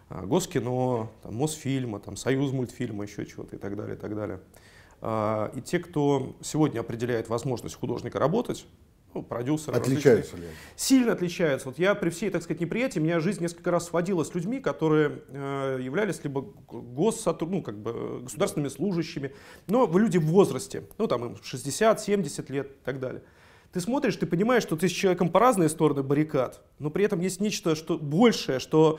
[0.09, 4.41] а, Госкино, там, Мосфильма, там, Союз мультфильма, еще чего-то и так далее, и так далее.
[5.01, 8.67] А, И те, кто сегодня определяет возможность художника работать,
[9.15, 9.77] ну, продюсеры.
[9.77, 10.57] Отличаются различные, ли?
[10.77, 11.69] Сильно отличаются.
[11.69, 15.23] Вот я при всей, так сказать, неприятии, меня жизнь несколько раз сводила с людьми, которые
[15.29, 17.49] э, являлись либо госсотру...
[17.49, 19.35] ну, как бы государственными служащими,
[19.67, 23.23] но люди в возрасте, ну, там им 60, 70 лет и так далее.
[23.73, 27.21] Ты смотришь, ты понимаешь, что ты с человеком по разные стороны баррикад, но при этом
[27.21, 28.99] есть нечто что большее, что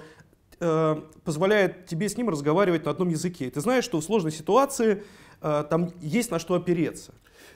[0.60, 3.50] э, позволяет тебе с ним разговаривать на одном языке.
[3.50, 5.04] Ты знаешь, что в сложной ситуации
[5.42, 7.14] э, там есть на что опереться.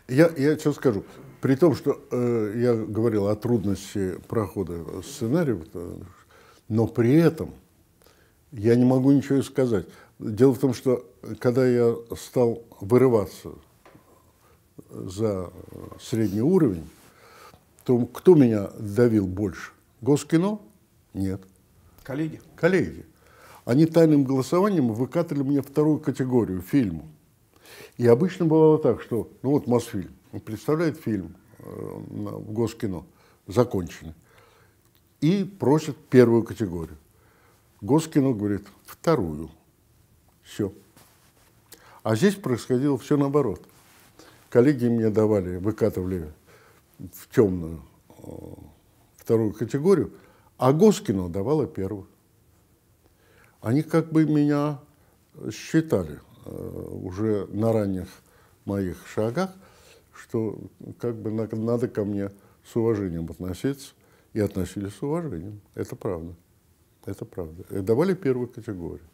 [0.08, 1.04] Я, я сейчас скажу.
[1.39, 5.95] При том, что э, я говорил о трудности прохода сценариев, э,
[6.67, 7.54] но при этом
[8.52, 9.86] я не могу ничего сказать.
[10.19, 11.06] Дело в том, что
[11.39, 13.52] когда я стал вырываться
[14.89, 15.52] за
[16.02, 16.88] средний уровень,
[17.84, 19.72] то кто меня давил больше?
[20.02, 20.60] Госкино?
[21.13, 21.41] Нет.
[22.04, 22.41] Коллеги.
[22.56, 23.06] Коллеги.
[23.65, 27.08] Они тайным голосованием выкатывали мне вторую категорию фильму.
[27.98, 30.12] И обычно бывало так, что, ну вот Мосфильм
[30.46, 33.06] представляет фильм э, в Госкино,
[33.48, 34.13] законченный,
[35.22, 36.98] и просит первую категорию.
[37.82, 39.50] Госкино говорит, вторую.
[40.41, 40.74] Все.
[42.02, 43.65] А здесь происходило все наоборот.
[44.50, 46.32] Коллеги мне давали, выкатывали
[47.11, 48.23] в темную э,
[49.17, 50.13] вторую категорию,
[50.57, 52.07] а Госкино давала первую.
[53.61, 54.79] Они как бы меня
[55.51, 56.49] считали э,
[57.03, 58.07] уже на ранних
[58.65, 59.51] моих шагах,
[60.13, 60.57] что
[60.99, 62.31] как бы на- надо ко мне
[62.63, 63.93] с уважением относиться.
[64.33, 65.61] И относились с уважением.
[65.75, 66.33] Это правда.
[67.05, 67.63] Это правда.
[67.69, 69.05] И давали первую категорию.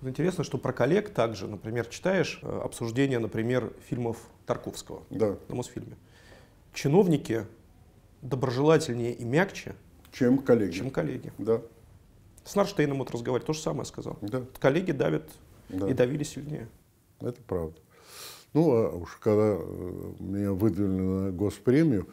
[0.00, 5.36] Вот Интересно, что про коллег также, например, читаешь э, обсуждения, например, фильмов Тарковского Да.
[5.48, 5.96] на Мосфильме.
[6.72, 7.46] Чиновники
[8.22, 9.74] доброжелательнее и мягче,
[10.12, 10.72] Чем коллеги.
[10.72, 11.32] чем коллеги.
[11.38, 11.62] Да.
[12.44, 14.18] С Нарштейном вот разговаривать, то же самое сказал.
[14.22, 14.42] Да.
[14.58, 15.28] Коллеги давят
[15.68, 15.88] Да.
[15.88, 16.68] и давили сильнее.
[17.20, 17.76] Это правда.
[18.52, 22.08] Ну, а уж когда э, меня выдвинули на госпремию,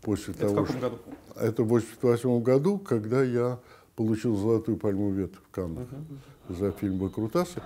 [0.00, 0.98] после Это в того, каком что- году?
[1.36, 3.60] Это в 88 году, когда я
[3.94, 5.88] получил золотую пальму ветвь в Каннах
[6.48, 7.62] за фильм «Выкрутасы».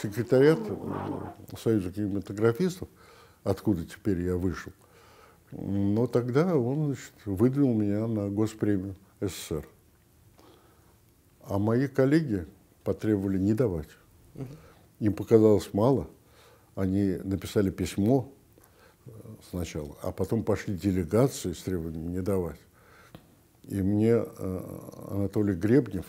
[0.00, 2.88] Секретариат э, Союза кинематографистов,
[3.44, 4.72] откуда теперь я вышел,
[5.50, 9.68] но тогда он значит, выдвинул меня на госпремию СССР.
[11.42, 12.46] А мои коллеги
[12.82, 13.88] потребовали не давать.
[15.00, 16.08] Им показалось мало.
[16.74, 18.32] Они написали письмо
[19.04, 19.10] э,
[19.50, 22.58] сначала, а потом пошли делегации с требованием не давать.
[23.64, 24.60] И мне э,
[25.08, 26.06] Анатолий Гребнев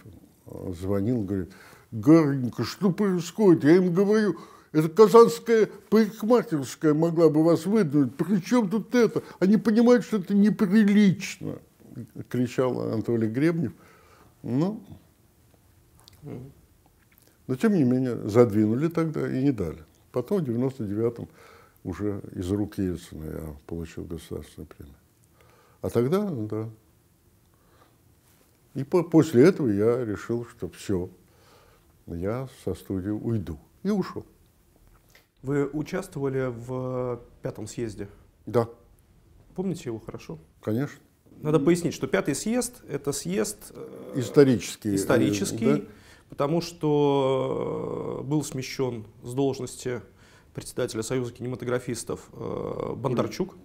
[0.48, 1.52] э, звонил, говорит,
[1.92, 3.64] Гарненько, что происходит?
[3.64, 4.38] Я им говорю,
[4.72, 8.16] Это казанская парикмахерская могла бы вас выдвинуть.
[8.18, 9.22] При чем тут это?
[9.40, 11.60] Они понимают, что это неприлично,
[12.30, 13.74] кричал Анатолий Гребнев.
[14.42, 14.84] Ну,
[17.46, 19.84] но тем не менее задвинули тогда и не дали.
[20.12, 21.28] Потом в 99-м
[21.84, 24.96] уже из рук Ельцина я получил государственную премию.
[25.82, 26.70] А тогда, да.
[28.76, 31.10] И по после этого я решил, что все,
[32.08, 33.60] я со студии уйду.
[33.84, 34.26] И ушел.
[35.42, 38.08] Вы участвовали в пятом съезде?
[38.46, 38.70] Да.
[39.56, 40.40] Помните его хорошо?
[40.62, 41.00] Конечно.
[41.42, 45.82] Надо пояснить, что пятый съезд– это съезд э, исторический, исторический да?
[46.30, 50.02] потому что э, был смещен с должности
[50.54, 53.58] председателя Союза кинематографистов э, Бондарчук.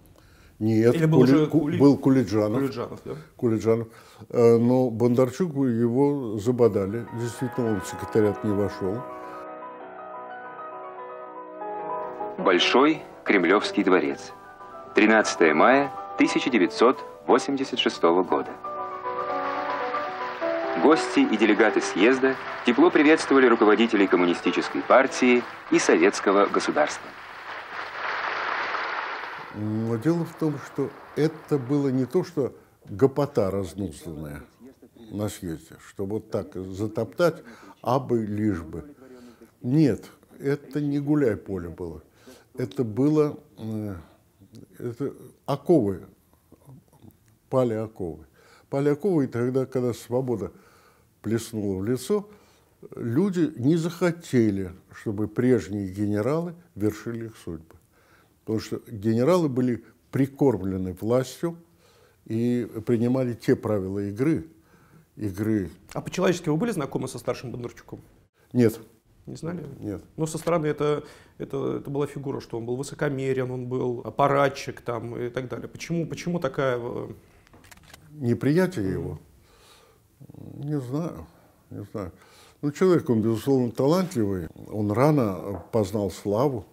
[0.59, 1.77] Нет, Или был, Кули, уже Кули...
[1.77, 2.59] был Кулиджанов.
[2.59, 3.11] Кулиджанов, да?
[3.37, 3.87] Кулиджанов.
[4.29, 7.05] Но Бондарчук его забодали.
[7.17, 9.01] Действительно, он в секретариат не вошел.
[12.37, 14.33] Большой Кремлевский дворец.
[14.95, 18.51] 13 мая 1986 года.
[20.83, 27.07] Гости и делегаты съезда тепло приветствовали руководителей коммунистической партии и советского государства.
[29.59, 34.43] Но дело в том, что это было не то, что гопота разнузданная
[35.11, 37.43] на съезде, что вот так затоптать,
[37.81, 38.95] а бы лишь бы.
[39.61, 40.05] Нет,
[40.39, 42.01] это не гуляй поле было
[42.59, 43.95] это было э,
[44.77, 45.13] это
[45.45, 46.05] оковы,
[47.49, 48.25] пали оковы.
[48.69, 50.51] Пали оковы, и тогда, когда свобода
[51.21, 52.29] плеснула в лицо,
[52.95, 57.75] люди не захотели, чтобы прежние генералы вершили их судьбы.
[58.49, 61.55] Потому что генералы были прикормлены властью
[62.25, 64.47] и принимали те правила игры,
[65.17, 65.69] игры.
[65.93, 68.01] А по-человечески вы были знакомы со старшим Бондарчуком?
[68.51, 68.79] Нет.
[69.27, 69.63] Не знали?
[69.79, 70.03] Нет.
[70.17, 71.03] Но со стороны это,
[71.37, 75.67] это, это была фигура, что он был высокомерен, он был аппаратчик там и так далее.
[75.67, 76.79] Почему, почему такая...
[76.81, 77.07] Э,
[78.13, 79.19] Неприятие его?
[80.55, 81.27] Не знаю,
[81.69, 82.13] не знаю.
[82.63, 84.47] Ну, человек, он, безусловно, талантливый.
[84.71, 86.65] Он рано познал славу.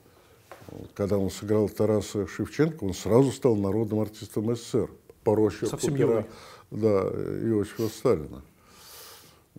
[0.94, 4.90] Когда он сыграл Тараса Шевченко, он сразу стал народным артистом СССР.
[5.24, 6.24] По роще Совсем юный.
[6.70, 8.42] Да, Иосифа Сталина.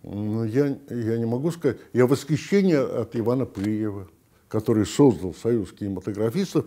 [0.02, 1.78] Ну, я, я не могу сказать.
[1.92, 4.08] Я восхищение от Ивана Пырьева,
[4.48, 6.64] который создал Союз кинематографистов,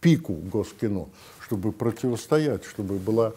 [0.00, 1.08] пику Госкино,
[1.40, 3.34] чтобы противостоять, чтобы была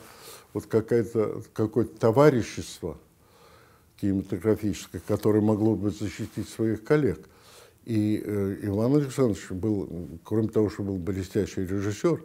[0.53, 2.97] вот какая-то, какое-то товарищество
[4.01, 7.19] кинематографическое, которое могло бы защитить своих коллег.
[7.85, 12.23] И э, Иван Александрович был, кроме того, что был блестящий режиссер,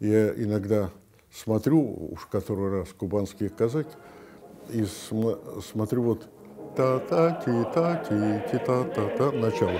[0.00, 0.90] я иногда
[1.30, 3.90] смотрю, уж который раз, «Кубанские казаки»,
[4.70, 6.28] и см смотрю вот
[6.76, 9.78] та-та-ти-та-ти-ти-та-та-та, начало.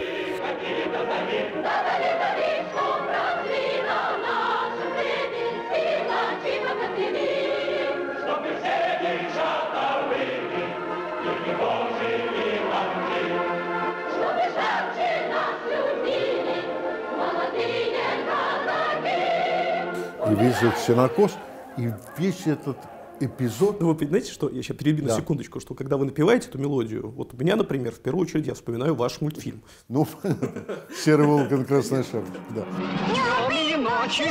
[20.31, 21.33] И весь этот сенокос,
[21.77, 22.77] и весь этот
[23.21, 23.81] эпизод.
[23.81, 25.15] Ну, вы понимаете, что, я сейчас перебью да.
[25.15, 28.47] на секундочку, что когда вы напеваете эту мелодию, вот у меня, например, в первую очередь
[28.47, 29.63] я вспоминаю ваш мультфильм.
[29.89, 30.07] Ну,
[31.05, 32.65] «Серый волк красная шапочка», да.
[32.65, 34.27] Днем и ночью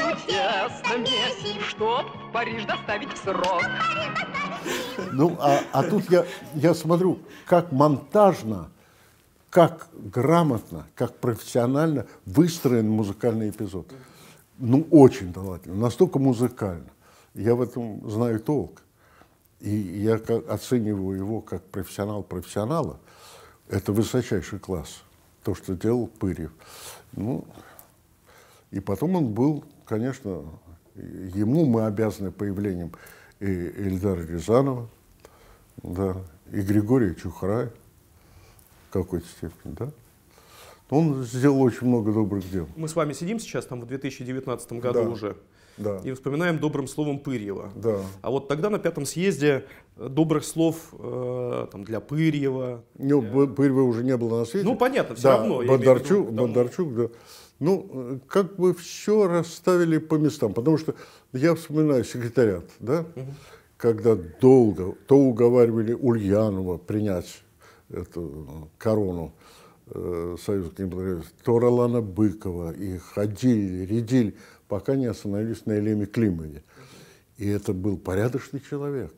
[1.61, 3.63] чтоб Париж доставить в срок.
[5.13, 8.69] Ну, а, а тут я, я смотрю, как монтажно,
[9.49, 13.87] как грамотно, как профессионально выстроен музыкальный эпизод.
[14.59, 16.89] Ну, очень талантливо, настолько музыкально.
[17.33, 18.81] Я в этом знаю толк.
[19.61, 22.99] И я оцениваю его как профессионал профессионала.
[23.69, 25.01] Это высочайший класс,
[25.43, 26.51] то, что делал Пырьев.
[27.13, 27.45] Ну,
[28.71, 30.43] и потом он был, конечно,
[30.95, 32.93] ему мы обязаны появлением
[33.39, 34.89] и Эльдара Рязанова,
[35.83, 36.17] да,
[36.51, 37.71] и Григория Чухрая
[38.87, 39.91] в какой-то степени, да.
[40.89, 42.67] Он сделал очень много добрых дел.
[42.75, 45.09] Мы с вами сидим сейчас там в 2019 году да.
[45.09, 45.37] уже
[45.77, 46.01] да.
[46.03, 47.71] и вспоминаем добрым словом Пырьева.
[47.75, 47.99] Да.
[48.21, 49.65] А вот тогда на пятом съезде
[49.97, 52.83] добрых слов э, там, для Пырьева.
[52.97, 53.47] Ну, для...
[53.47, 54.65] Пырьева уже не было на свете.
[54.65, 55.63] Ну, понятно, все да, равно.
[55.63, 57.07] Бондарчук, виду, Бондарчук, да.
[57.59, 60.95] Ну, как бы все расставили по местам, потому что
[61.33, 63.25] я вспоминаю секретариат, да, угу.
[63.77, 67.43] когда долго то уговаривали Ульянова принять
[67.89, 69.38] эту корону э,
[69.91, 74.35] Союза кинематографистов, то Ролана Быкова, и ходили, рядили
[74.67, 76.63] пока не остановились на Елеме Климове.
[77.37, 79.13] И это был порядочный человек,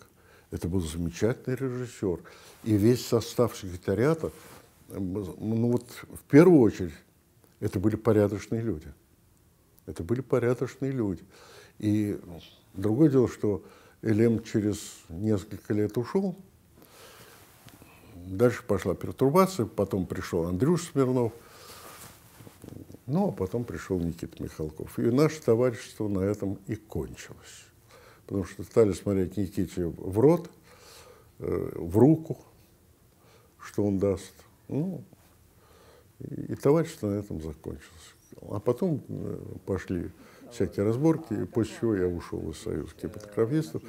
[0.49, 2.19] это был замечательный режиссер.
[2.63, 4.31] И весь состав секретариата,
[4.89, 6.93] ну вот в первую очередь,
[7.59, 8.87] это были порядочные люди.
[9.85, 11.23] Это были порядочные люди.
[11.79, 12.19] И
[12.73, 13.63] другое дело, что
[14.01, 14.77] Элем через
[15.09, 16.37] несколько лет ушел,
[18.31, 21.33] дальше пошла пертурбация, потом пришел Андрюш Смирнов,
[23.07, 24.97] ну, а потом пришел Никита Михалков.
[24.97, 27.65] И наше товарищество на этом и кончилось.
[28.25, 30.49] Потому что стали смотреть Никите в рот,
[31.39, 32.37] э, в руку,
[33.59, 34.33] что он даст.
[34.69, 35.03] Ну,
[36.19, 38.15] и, товарищество на этом закончилось.
[38.43, 40.09] А потом э, пошли
[40.51, 43.81] всякие разборки, после чего я ушел из Союза кинематографистов,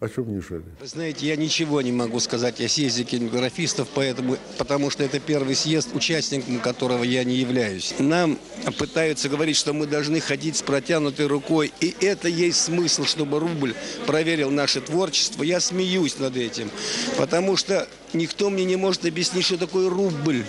[0.00, 0.64] о чем жалею.
[0.80, 5.54] Вы знаете, я ничего не могу сказать о съезде кинематографистов, поэтому, потому что это первый
[5.54, 7.94] съезд, участником которого я не являюсь.
[7.98, 8.38] Нам
[8.78, 13.74] пытаются говорить, что мы должны ходить с протянутой рукой, и это есть смысл, чтобы рубль
[14.06, 15.42] проверил наше творчество.
[15.42, 16.70] Я смеюсь над этим,
[17.16, 20.44] потому что никто мне не может объяснить, что такое рубль.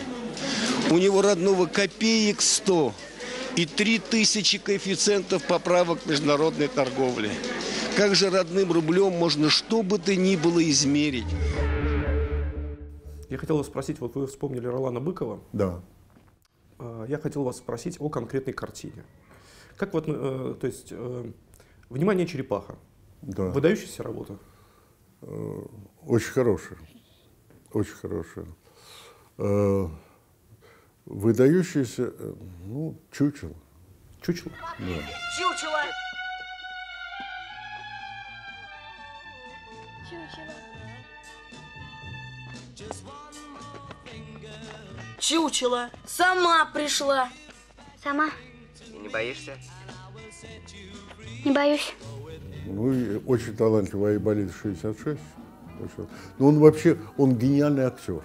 [0.90, 2.94] У него родного копеек 100
[3.56, 7.32] и 3000 коэффициентов поправок международной торговли.
[7.98, 11.26] Как же родным рублем можно что бы то ни было измерить?
[13.28, 15.42] Я хотел вас спросить, вот вы вспомнили Ролана Быкова.
[15.52, 15.82] Да.
[16.78, 19.04] А, я хотел вас спросить о конкретной картине.
[19.78, 21.32] Как вот, э, то есть, э,
[21.90, 22.76] «Внимание, черепаха».
[23.24, 23.46] Да.
[23.50, 24.38] Выдающаяся работа?
[25.24, 25.62] Э,
[26.06, 26.78] очень хорошая.
[27.74, 28.46] Очень хорошая.
[31.06, 32.14] Выдающаяся,
[32.64, 33.56] ну, чучело.
[34.22, 34.52] Чучело?
[34.78, 34.86] Да.
[35.36, 36.07] Чучело!
[45.20, 45.90] Чучело.
[46.06, 47.30] Сама пришла.
[48.02, 48.30] Сама?
[48.86, 49.58] И не боишься?
[51.44, 51.94] Не боюсь.
[52.66, 55.20] Ну, очень талантливый Айболит 66.
[55.80, 58.24] Но ну, он вообще, он гениальный актер.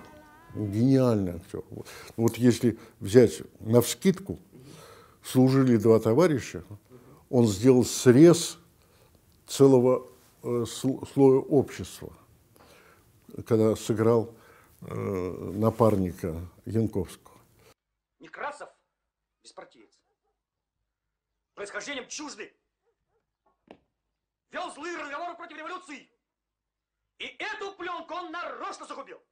[0.54, 1.62] Он гениальный актер.
[1.70, 1.86] Вот.
[2.16, 4.38] Ну, вот если взять на вскидку,
[5.24, 6.62] служили два товарища,
[7.30, 8.58] он сделал срез
[9.46, 10.06] целого
[10.42, 12.12] слоя общества,
[13.46, 14.34] когда сыграл
[14.80, 17.38] э, напарника Янковского.
[18.18, 18.68] Некрасов
[19.42, 20.00] беспартиец.
[21.54, 22.54] Происхождением чужды.
[24.50, 26.10] Вел злые разговоры против революции.
[27.18, 29.22] И эту пленку он нарочно загубил.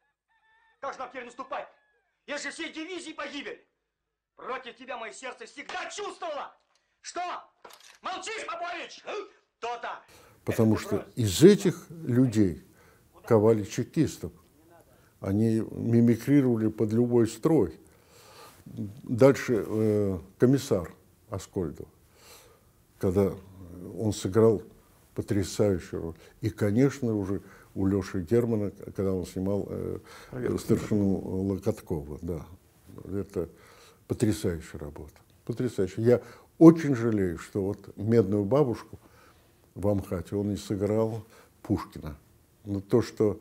[0.80, 1.68] Как же нам теперь наступать,
[2.26, 3.66] если все дивизии погибель?
[4.36, 6.56] Против тебя мое сердце всегда чувствовало.
[7.02, 7.20] Что?
[8.00, 9.02] Молчишь, Попович?
[9.58, 10.02] То-то.
[10.45, 12.62] Потому что из этих людей
[13.26, 14.32] ковали чекистов.
[15.20, 17.78] Они мимикрировали под любой строй.
[18.64, 20.93] Дальше э, комиссар
[21.28, 21.88] Аскольдов,
[22.99, 23.32] когда
[23.99, 24.62] он сыграл
[25.14, 26.14] потрясающую роль.
[26.41, 27.43] И, конечно, уже
[27.74, 29.99] у Леши Германа, когда он снимал э,
[30.59, 32.18] старшину Локоткова.
[32.22, 32.47] Да.
[33.05, 33.49] Это
[34.07, 35.14] потрясающая работа.
[35.45, 36.05] Потрясающая.
[36.05, 36.22] Я
[36.59, 38.99] очень жалею, что вот «Медную бабушку»
[39.75, 41.25] в Амхате он не сыграл
[41.62, 42.16] Пушкина.
[42.64, 43.41] Но то, что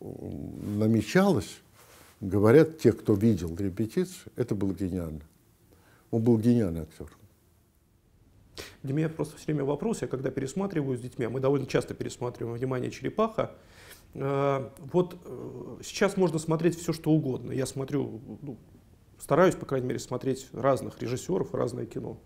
[0.00, 1.58] намечалось,
[2.20, 5.22] говорят те, кто видел репетицию, это было гениально.
[6.10, 7.08] Он был гениальный актер.
[8.82, 11.92] Для меня просто все время вопрос, я когда пересматриваю с детьми, а мы довольно часто
[11.94, 13.52] пересматриваем «Внимание, черепаха»,
[14.14, 17.52] э, вот э, сейчас можно смотреть все, что угодно.
[17.52, 18.56] Я смотрю, ну,
[19.18, 22.18] стараюсь, по крайней мере, смотреть разных режиссеров, разное кино.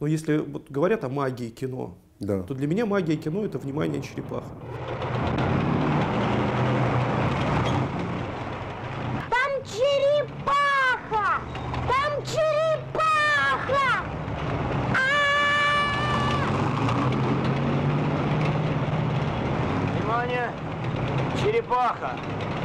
[0.00, 2.42] Но если вот говорят о магии кино, да.
[2.42, 4.46] то для меня магия кино— это «Внимание, черепаха».
[21.42, 22.16] Черепаха!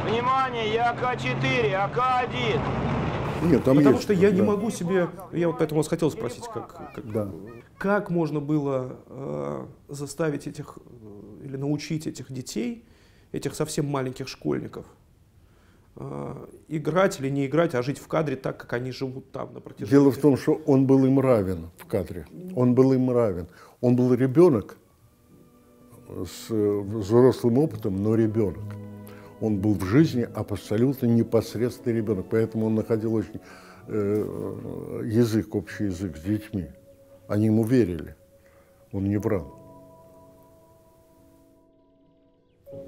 [0.04, 2.97] Внимание, я АК-4, АК-1!
[3.42, 4.36] Нет, там Потому есть, что я да.
[4.36, 7.30] не могу себе, я вот поэтому вас хотел спросить, как, как, да.
[7.76, 12.84] как можно было э, заставить этих, э, или научить этих детей,
[13.32, 14.86] этих совсем маленьких школьников,
[15.96, 19.60] э, играть или не играть, а жить в кадре так, как они живут там на
[19.60, 19.90] протяжении.
[19.90, 22.26] Дело в том, что он был им равен в кадре.
[22.54, 23.48] Он был им равен.
[23.80, 24.76] Он был ребенок,
[26.08, 28.64] с взрослым опытом, но ребенок.
[29.40, 33.40] Он был в жизни абсолютно непосредственный ребенок, поэтому он находил очень
[33.86, 36.66] э, язык, общий язык с детьми.
[37.28, 38.16] Они ему верили,
[38.92, 39.54] он не врал.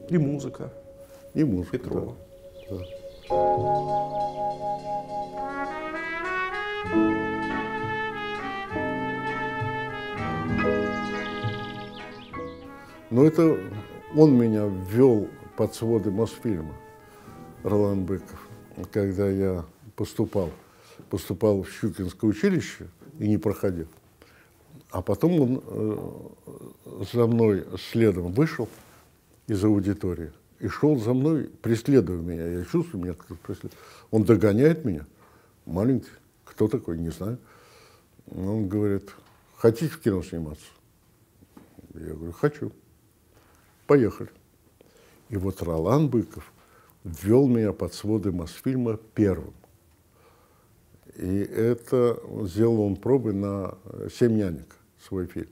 [0.09, 0.73] И музыка.
[1.35, 1.79] И музыка.
[1.79, 2.17] Петрова.
[2.69, 2.77] Да.
[2.77, 2.85] Да.
[13.11, 13.59] Но это
[14.17, 15.29] он меня ввел
[15.61, 16.75] под своды Мосфильма,
[17.65, 18.49] Ролан Быков,
[18.91, 20.51] когда я поступал
[21.11, 22.89] поступал в Щукинское училище
[23.19, 23.87] и не проходил.
[24.91, 28.71] А потом он э, за мной следом вышел
[29.49, 32.61] из аудитории и шел за мной, преследуя меня.
[32.61, 33.75] Я чувствую, меня кто-то преследует.
[34.11, 35.05] Он догоняет меня,
[35.67, 36.09] маленький,
[36.47, 37.39] кто такой, не знаю.
[38.31, 39.11] Он говорит,
[39.59, 40.65] хотите в кино сниматься?
[41.93, 42.73] Я говорю, хочу.
[43.87, 44.31] Поехали.
[45.31, 46.53] И вот Ролан Быков
[47.05, 49.55] ввел меня под своды Мосфильма первым.
[51.17, 53.77] И это сделал он пробы на
[54.13, 55.51] «Семь нянек», свой фильм.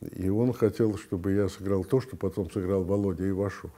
[0.00, 3.70] И он хотел, чтобы я сыграл то, что потом сыграл Володя Ивашов.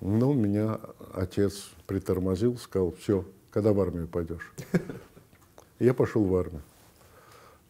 [0.00, 0.78] Но меня
[1.12, 4.52] отец притормозил, сказал, все, когда в армию пойдешь?
[5.78, 6.62] Я пошел в армию,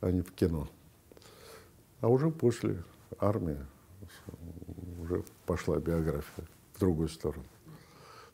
[0.01, 0.69] а не в кино.
[2.01, 2.83] А уже после
[3.19, 3.59] армии
[5.07, 6.45] уже пошла биография
[6.75, 7.45] в другую сторону.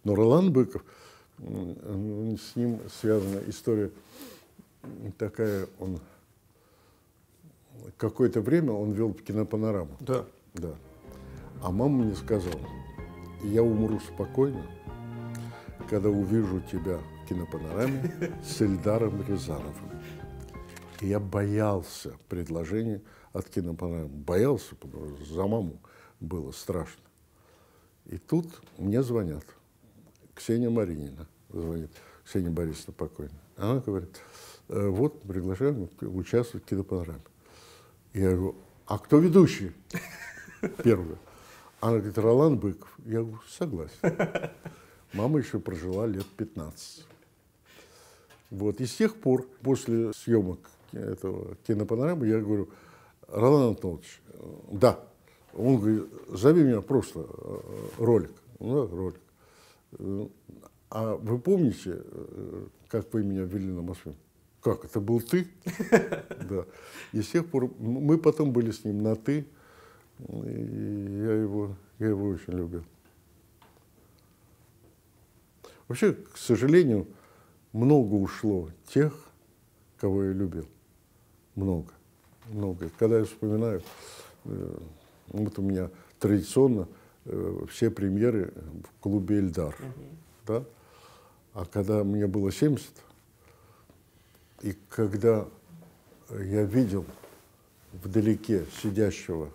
[0.04, 0.82] Но Ролан Быков,
[1.38, 3.90] с ним связана история
[5.18, 6.00] такая, он
[7.96, 9.96] какое-то время он вел кинопанораму.
[10.00, 10.24] Да.
[10.54, 10.74] Да.
[11.62, 12.60] А мама мне сказала,
[13.44, 14.66] я умру спокойно,
[15.88, 19.74] когда увижу тебя в кинопанораме с Эльдаром Рязановым.
[21.00, 23.00] И я боялся предложения
[23.32, 24.08] от кинопанорамы.
[24.08, 25.80] Боялся, потому что за маму
[26.22, 27.02] было страшно.
[28.06, 28.46] И тут
[28.78, 29.44] мне звонят.
[30.34, 31.90] Ксения Маринина звонит.
[32.24, 33.40] Ксения Борисовна покойная.
[33.56, 34.20] Она говорит,
[34.68, 37.20] «Э, вот приглашаем участвовать в кинопанораме.
[38.14, 38.56] Я говорю,
[38.86, 39.72] а кто ведущий?
[40.82, 41.16] Первый.
[41.80, 42.94] Она говорит, Ролан Быков.
[43.04, 43.96] Я говорю, согласен.
[45.12, 47.06] Мама еще прожила лет 15.
[48.50, 48.80] Вот.
[48.80, 50.60] И с тех пор, после съемок
[50.92, 52.70] этого кинопанорамы, я говорю,
[53.28, 54.22] Ролан Антонович,
[54.70, 55.00] да.
[55.54, 57.60] Он говорит, зови меня просто э,
[57.98, 58.32] ролик.
[58.58, 60.30] Ну, да, ролик.
[60.90, 64.14] А вы помните, э, как вы меня ввели на Москву?
[64.62, 65.48] Как, это был ты?
[66.48, 66.64] Да.
[67.12, 69.46] И с тех пор мы потом были с ним на ты.
[70.18, 72.84] И я его, я его очень любил.
[75.88, 77.06] Вообще, к сожалению,
[77.72, 79.12] много ушло тех,
[79.98, 80.66] кого я любил.
[81.54, 81.92] Много.
[82.48, 82.90] Много.
[82.98, 83.82] Когда я вспоминаю,
[84.44, 84.78] э,
[85.32, 86.88] вот у меня традиционно
[87.24, 88.52] э, все премьеры
[88.84, 89.76] в клубе Эльдар.
[90.46, 90.64] Да?
[91.54, 92.90] А когда мне было 70,
[94.62, 95.46] и когда
[96.30, 97.04] я видел
[97.92, 99.50] вдалеке сидящего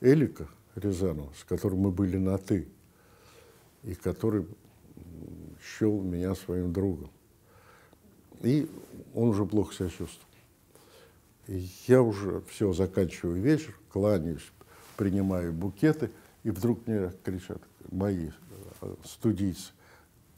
[0.00, 2.68] Элика Рязанова, с которым мы были на «ты»,
[3.82, 4.46] и который
[5.60, 7.10] счел меня своим другом.
[8.40, 8.68] И
[9.14, 10.28] он уже плохо себя чувствовал.
[11.48, 14.52] И я уже все, заканчиваю вечер, кланяюсь,
[15.02, 16.12] принимаю букеты,
[16.44, 18.30] и вдруг мне кричат мои
[18.82, 19.72] э, студийцы,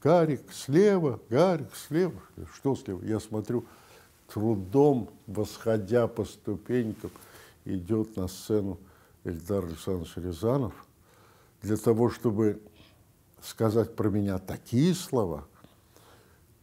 [0.01, 2.19] Гарик, слева, Гарик, слева.
[2.51, 3.03] Что слева?
[3.03, 3.65] Я смотрю,
[4.27, 7.11] трудом, восходя по ступенькам,
[7.63, 8.79] идет на сцену
[9.23, 10.73] Эльдар Александрович Рязанов
[11.61, 12.59] для того, чтобы
[13.43, 15.45] сказать про меня такие слова,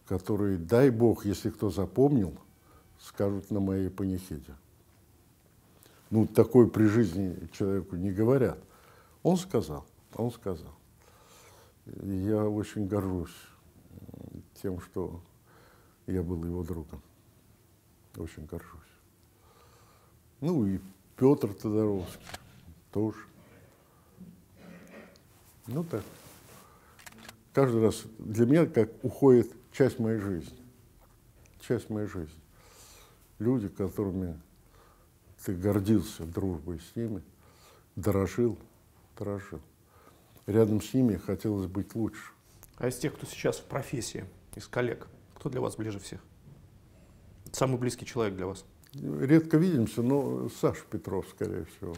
[0.09, 2.37] которые, дай Бог, если кто запомнил,
[3.01, 4.57] скажут на моей панихиде.
[6.13, 8.59] Ну, такое при жизни человеку не говорят.
[9.23, 10.75] Он сказал, он сказал.
[11.87, 13.35] Я очень горжусь
[14.61, 15.23] тем, что
[16.07, 17.01] я был его другом.
[18.19, 18.79] Очень горжусь.
[20.43, 20.81] Ну и
[21.17, 22.21] Петр Тодоровский
[22.91, 23.25] тоже.
[25.67, 26.05] Ну так.
[27.55, 30.59] Каждый раз для меня как уходит часть моей жизни.
[31.61, 32.43] Часть моей жизни.
[33.39, 34.39] Люди, которыми
[35.45, 37.23] ты гордился дружбой с ними,
[37.97, 38.59] дорожил,
[39.19, 39.61] дорожил.
[40.47, 42.33] Рядом с ними хотелось быть лучше.
[42.77, 44.25] А из тех, кто сейчас в профессии,
[44.55, 46.21] из коллег, кто для вас ближе всех?
[47.53, 48.65] Самый близкий человек для вас?
[48.95, 51.95] Редко видимся, но Саша Петров, скорее всего.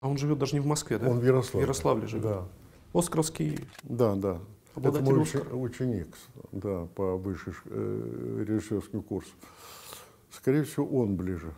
[0.00, 1.08] А он живет даже не в Москве, да?
[1.08, 1.60] Он в Ярославле.
[1.60, 2.22] В Ярославле живет.
[2.24, 2.48] Да.
[2.94, 3.68] Оскаровский.
[3.82, 4.40] Да, да.
[4.76, 5.54] Это мой Оскара.
[5.54, 6.08] ученик,
[6.52, 9.30] да, по высшей ш- э, режиссерскому курсу.
[10.30, 11.52] Скорее всего, он ближе.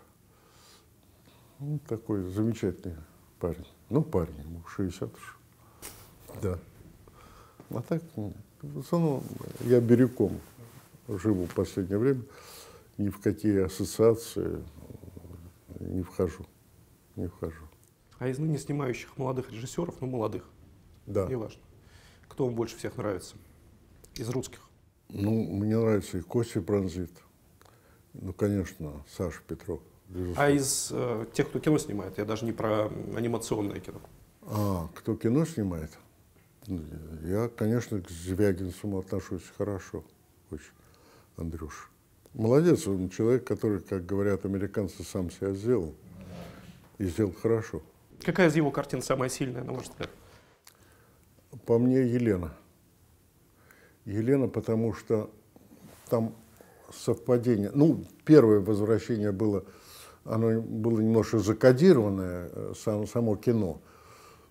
[1.60, 2.96] Ну, такой замечательный
[3.38, 3.66] парень.
[3.90, 5.38] Ну, парень, ему 60 уж.
[6.42, 6.58] Да.
[7.70, 8.32] А так, м,
[8.62, 9.22] в основном,
[9.60, 10.40] я бирюком
[11.08, 12.22] живу в последнее время.
[12.98, 14.62] Ни в какие ассоциации
[15.80, 16.46] не вхожу.
[17.16, 17.64] Не вхожу.
[18.18, 20.44] А из ныне снимающих молодых режиссеров, ну молодых,
[21.06, 21.26] Да.
[21.26, 21.62] неважно,
[22.28, 23.36] кто вам больше всех нравится?
[24.14, 24.60] Из русских.
[25.08, 27.10] Ну, мне нравится и Костя Бронзит.
[28.12, 29.80] Ну, конечно, Саша Петров.
[30.10, 30.42] Безусловно.
[30.42, 32.86] А из э, тех, кто кино снимает, я даже не про
[33.16, 34.00] анимационное кино.
[34.42, 35.90] А, кто кино снимает?
[37.22, 40.04] Я, конечно, к Звягинцеву отношусь хорошо.
[40.50, 40.72] Очень.
[41.36, 41.90] Андрюш.
[42.34, 45.94] Молодец, он человек, который, как говорят американцы, сам себя сделал.
[46.98, 47.82] И сделал хорошо.
[48.22, 50.10] Какая из его картин самая сильная, на ваш взгляд?
[51.64, 52.52] По мне, Елена.
[54.04, 55.30] Елена, потому что
[56.08, 56.34] там
[56.92, 57.70] совпадение.
[57.72, 59.64] Ну, первое возвращение было,
[60.24, 63.80] оно было немножко закодированное, э, сам, само кино,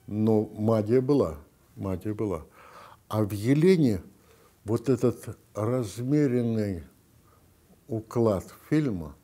[0.07, 1.38] но магия была,
[1.76, 2.45] магия была.
[3.07, 4.01] А в Елене
[4.63, 6.84] вот этот размеренный
[7.88, 9.15] уклад фильма,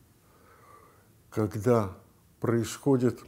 [1.29, 1.93] когда
[2.39, 3.19] происходит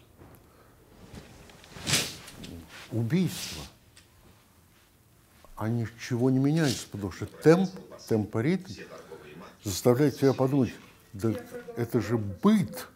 [2.91, 3.63] убийство,
[5.55, 7.69] а ничего не меняется, потому что темп,
[8.07, 8.71] темпоритм
[9.63, 10.73] заставляет тебя подумать,
[11.13, 11.33] да
[11.75, 12.87] это же быт,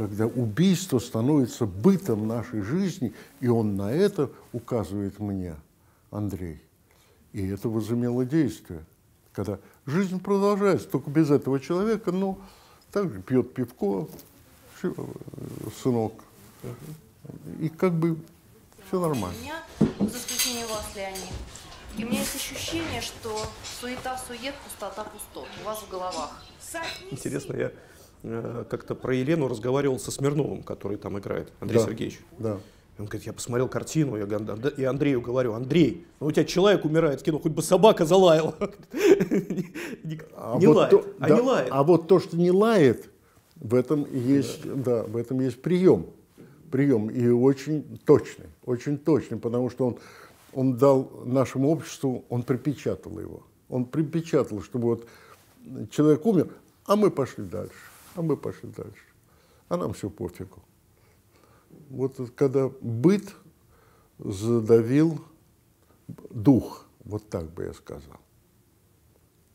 [0.00, 5.56] когда убийство становится бытом нашей жизни, и он на это указывает мне,
[6.10, 6.58] Андрей.
[7.34, 8.82] И это возымело действие,
[9.34, 12.38] когда жизнь продолжается, только без этого человека, но
[12.90, 14.08] также пьет пивко,
[15.82, 16.14] сынок,
[17.60, 18.16] и как бы
[18.88, 19.36] все нормально.
[19.38, 19.62] У меня,
[20.10, 21.28] за исключением вас, Леонид,
[21.98, 23.38] и у меня есть ощущение, что
[23.78, 26.42] суета сует, пустота пустот у вас в головах.
[27.10, 27.70] Интересно, я
[28.22, 32.20] как-то про Елену разговаривал со Смирновым, который там играет, Андрей Да, Сергеевич.
[32.38, 32.58] Да.
[32.98, 34.26] И Он говорит, я посмотрел картину, я
[34.76, 38.54] и Андрею говорю, Андрей, ну у тебя человек умирает в кино, хоть бы собака залаяла.
[40.02, 41.68] Не вот лает, а не лает.
[41.70, 43.08] А вот то, что не лает,
[43.56, 45.04] в этом есть, да.
[45.04, 46.06] в этом есть прием.
[46.70, 49.98] Прием и очень точный, очень точный, потому что он,
[50.52, 53.42] он дал нашему обществу, он припечатал его.
[53.68, 55.06] Он припечатал, чтобы вот
[55.90, 56.50] человек умер,
[56.86, 57.74] а мы пошли дальше,
[58.14, 59.04] а мы пошли дальше.
[59.68, 60.62] А нам все пофигу.
[61.88, 63.34] Вот когда быт
[64.18, 65.24] задавил
[66.30, 68.18] дух, вот так бы я сказал.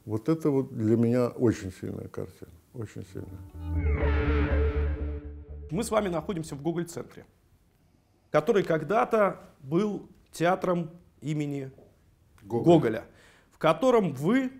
[0.06, 3.39] Вот это вот для меня очень сильная картина, очень сильная.
[5.72, 7.26] Мы с вами находимся в Гоголь-центре,
[8.32, 10.91] который когда-то был театром
[11.22, 11.72] имени
[12.43, 13.06] Гоголя,
[13.51, 14.51] в котором вы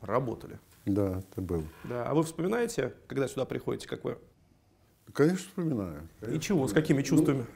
[0.00, 0.58] работали.
[0.84, 1.64] Да, это было.
[1.84, 2.06] Да.
[2.08, 4.18] А вы вспоминаете, когда сюда приходите, как вы?
[5.12, 6.08] Конечно, вспоминаю.
[6.20, 7.46] конечно, И чего, с какими чувствами?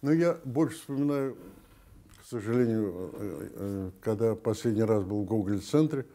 [0.00, 1.36] Ну, ну, я больше вспоминаю,
[2.22, 6.06] к сожалению, э, э, когда последний раз был в Гоголь-центре,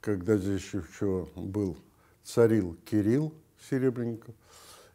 [0.00, 1.76] когда здесь еще был,
[2.22, 3.34] царил Кирилл
[3.68, 4.34] Серебренников,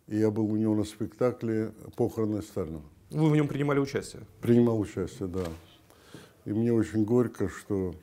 [0.08, 2.82] и я был у него на спектакле «Похороны Сталина».
[3.12, 4.24] Вы в нем принимали участие?
[4.42, 5.46] Принимал участие, да.
[6.46, 7.94] И мне очень горько, что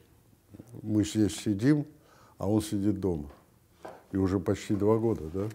[0.83, 1.87] мы здесь сидим,
[2.43, 3.31] а он сидит дома.
[4.11, 5.49] И уже почти два года, да.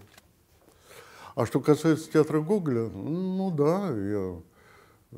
[1.35, 4.41] А что касается театра Гоголя, ну да, я
[5.11, 5.17] э,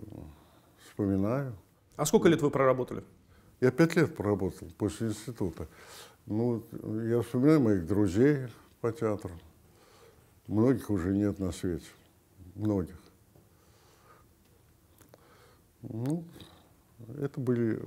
[0.87, 1.55] вспоминаю.
[1.95, 3.03] А сколько лет вы проработали?
[3.61, 5.67] Я пять лет проработал после института.
[6.25, 6.63] Ну,
[7.07, 8.47] я вспоминаю моих друзей
[8.81, 9.31] по театру.
[10.47, 11.85] Многих уже нет на свете.
[12.55, 12.97] Многих.
[15.83, 16.23] Ну,
[17.19, 17.79] это были,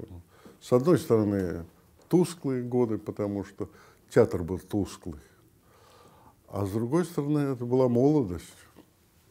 [0.60, 1.64] с одной стороны,
[2.12, 3.70] тусклые годы, потому что
[4.10, 5.22] театр был тусклый.
[6.46, 8.54] А с другой стороны, это была молодость.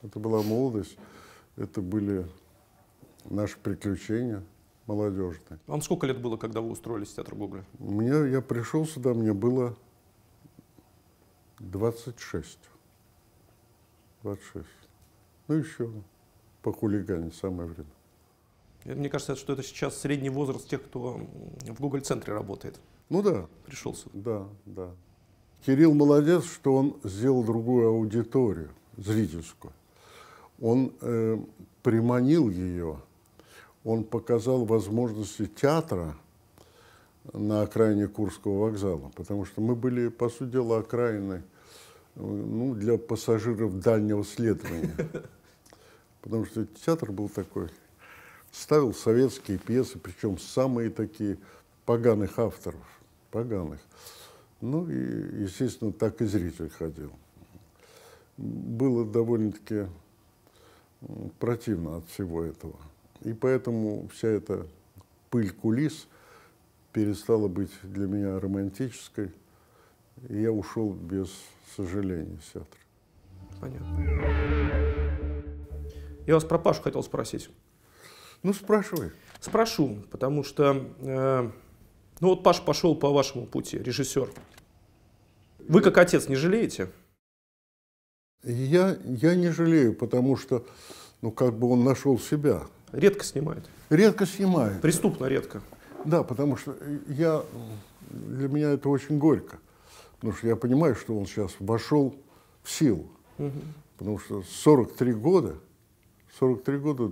[0.02, 0.98] Это была молодость.
[1.58, 2.26] Это были
[3.26, 4.44] наши приключения
[4.88, 5.60] молодежные.
[5.68, 7.66] Вам сколько лет было, когда вы устроились в театр Гоголя?
[7.78, 9.78] Мне, я пришел сюда, мне было
[11.60, 12.58] 26.
[14.24, 14.66] 26.
[15.48, 15.92] Ну еще
[16.64, 17.92] похулиганить самое время.
[18.84, 21.22] Это, Мне кажется, что это сейчас средний возраст тех, кто
[21.66, 22.80] в Гоголь-центре работает.
[23.10, 23.48] Ну да.
[23.66, 24.14] Пришел сюда.
[24.16, 24.90] Да, да.
[25.66, 29.74] Кирилл молодец, что он сделал другую аудиторию, зрительскую.
[30.60, 31.38] Он э,
[31.84, 33.00] приманил ее,
[33.84, 36.16] он показал возможности театра
[37.34, 41.42] на окраине Курского вокзала, потому что мы были, по сути дела, окраиной э,
[42.16, 44.96] ну, для пассажиров дальнего следования.
[46.22, 47.70] Потому что театр был такой,
[48.52, 51.38] ставил советские пьесы, причем самые такие
[51.86, 52.86] поганых авторов,
[53.32, 53.80] поганых.
[54.60, 57.12] Ну и, естественно, так и зритель ходил.
[58.38, 59.88] Было довольно-таки
[61.40, 62.76] противно от всего этого.
[63.22, 64.68] И поэтому вся эта
[65.30, 66.08] пыль кулис
[66.94, 69.32] перестала быть для меня романтической.
[70.30, 71.32] И я ушел без
[71.76, 72.80] сожаления с театра.
[73.60, 74.06] Понятно.
[76.28, 77.50] Я вас про Пашу хотел спросить.
[78.44, 79.12] Ну, спрашивай.
[79.40, 81.50] Спрошу, потому что, э,
[82.20, 84.30] ну вот Паша пошел по вашему пути, режиссер.
[85.60, 86.90] Вы как отец не жалеете?
[88.44, 90.66] Я, я не жалею, потому что,
[91.22, 92.64] ну, как бы он нашел себя.
[92.92, 93.70] Редко снимает.
[93.90, 94.82] Редко снимает.
[94.82, 95.62] Преступно редко.
[96.06, 96.76] Да, потому что
[97.08, 97.44] я,
[98.10, 99.60] для меня это очень горько.
[100.16, 102.16] Потому что я понимаю, что он сейчас вошел
[102.64, 103.08] в силу.
[103.98, 105.56] Потому что 43 года,
[106.40, 107.12] 43 года,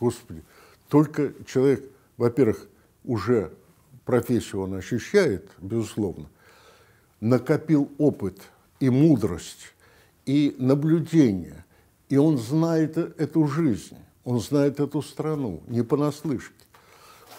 [0.00, 0.42] господи,
[0.94, 2.68] только человек, во-первых,
[3.02, 3.52] уже
[4.04, 6.26] профессию он ощущает, безусловно,
[7.18, 8.38] накопил опыт
[8.78, 9.74] и мудрость,
[10.24, 11.64] и наблюдение,
[12.08, 16.54] и он знает эту жизнь, он знает эту страну, не понаслышке.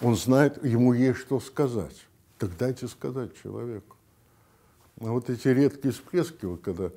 [0.02, 1.96] Он знает, ему есть что сказать.
[2.36, 3.96] Так дайте сказать человеку.
[5.00, 6.90] А вот эти редкие всплески, вот когда,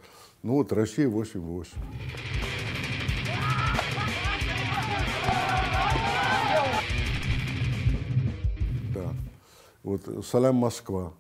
[0.43, 1.68] ну вот Россия 8-8.
[9.84, 11.14] Вот Салям Москва.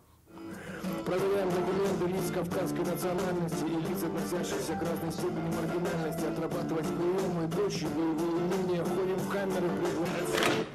[1.05, 7.47] Проверяем документы лиц кавказской национальности и лиц, относящихся к разной степени маргинальности, отрабатывать приемы и
[7.47, 10.65] прочие боевые умения, ходим в камеры, предлагаем.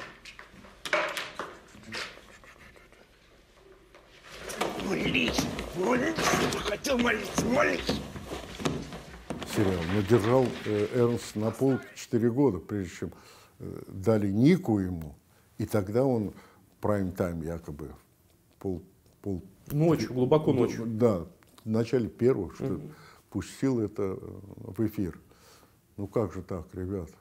[4.88, 5.40] Молись,
[5.76, 6.14] молись,
[6.64, 8.00] хотел молиться, молись.
[9.54, 9.82] сериал.
[9.94, 13.12] Но держал э, Эрнст на пол 4 года, прежде чем
[13.60, 15.14] э, дали Нику ему.
[15.58, 16.32] И тогда он
[16.84, 17.94] прайм-тайм якобы
[18.58, 18.82] пол,
[19.22, 19.42] пол...
[19.72, 20.84] Ночью, глубоко ночью.
[20.84, 21.24] Да,
[21.64, 22.78] в начале первого, что
[23.30, 25.18] пустил это э, в эфир.
[25.96, 27.14] Ну как же так, ребята?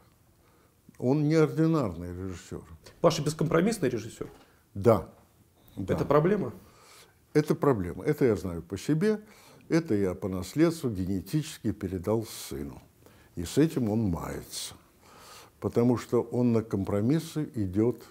[0.98, 2.62] Он неординарный режиссер.
[3.00, 4.28] Паша бескомпромиссный режиссер?
[4.74, 5.08] Да.
[5.78, 5.94] да.
[5.94, 6.52] Это проблема?
[7.32, 8.04] Это проблема.
[8.04, 9.22] Это я знаю по себе.
[9.70, 12.82] Это я по наследству генетически передал сыну.
[13.38, 14.76] И с этим он мается.
[15.62, 18.04] Потому что он на компромиссы идет,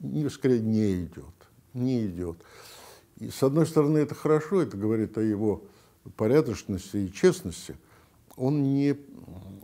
[0.00, 1.34] не, скорее не идет.
[1.74, 2.38] Не идет.
[3.18, 5.64] И с одной стороны это хорошо, это говорит о его
[6.16, 7.76] порядочности и честности.
[8.36, 8.96] Он, не,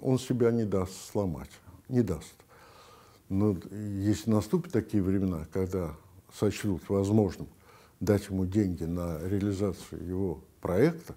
[0.01, 1.51] он себя не даст сломать,
[1.89, 2.35] не даст.
[3.29, 5.95] Но если наступят такие времена, когда
[6.33, 7.49] сочтут возможным
[8.01, 11.15] дать ему деньги на реализацию его проекта,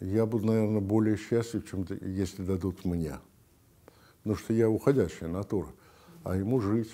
[0.00, 3.18] я буду, наверное, более счастлив, чем если дадут мне.
[4.18, 5.68] Потому что я уходящая натура,
[6.22, 6.90] а ему жить,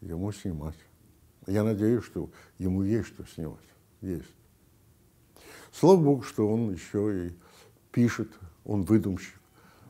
[0.00, 0.76] ему снимать.
[1.46, 3.64] Я надеюсь, что ему есть что снимать.
[4.00, 4.28] Есть.
[5.72, 7.32] Слава Богу, что он еще и
[7.92, 8.28] пишет,
[8.64, 9.40] он выдумщик,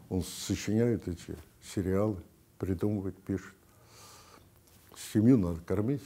[0.09, 2.23] он сочиняет эти сериалы
[2.59, 3.55] придумывать, пишет.
[5.13, 6.03] Семью надо кормить.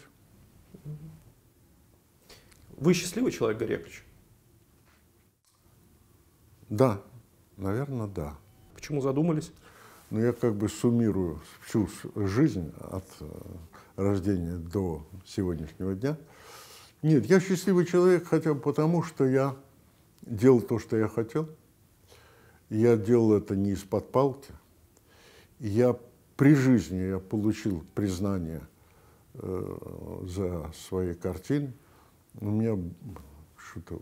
[2.76, 4.04] Вы счастливый человек, Гарри Яковлевич?
[6.68, 7.02] Да,
[7.56, 8.36] наверное, да.
[8.74, 9.52] Почему задумались?
[10.10, 13.06] Ну, я как бы суммирую всю жизнь от
[13.96, 16.16] рождения до сегодняшнего дня.
[17.02, 19.56] Нет, я счастливый человек хотя бы потому, что я
[20.22, 21.48] делал то, что я хотел.
[22.70, 24.52] Я делал это не из-под палки.
[25.58, 25.96] Я
[26.36, 28.62] при жизни я получил признание
[29.34, 31.72] э, за свои картины.
[32.40, 32.78] У меня
[33.56, 34.00] что-то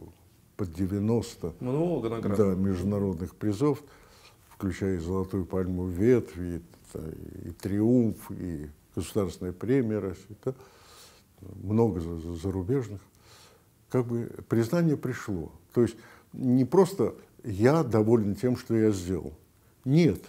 [0.57, 2.37] под 90 Много наград.
[2.37, 3.83] Да, международных призов,
[4.49, 6.63] включая и «Золотую пальму ветви»,
[6.95, 10.55] и, и «Триумф», и государственная премия России, да,
[11.41, 13.01] много зарубежных.
[13.89, 15.53] Как бы признание пришло.
[15.73, 15.97] То есть
[16.33, 19.35] не просто я доволен тем, что я сделал.
[19.85, 20.23] Нет,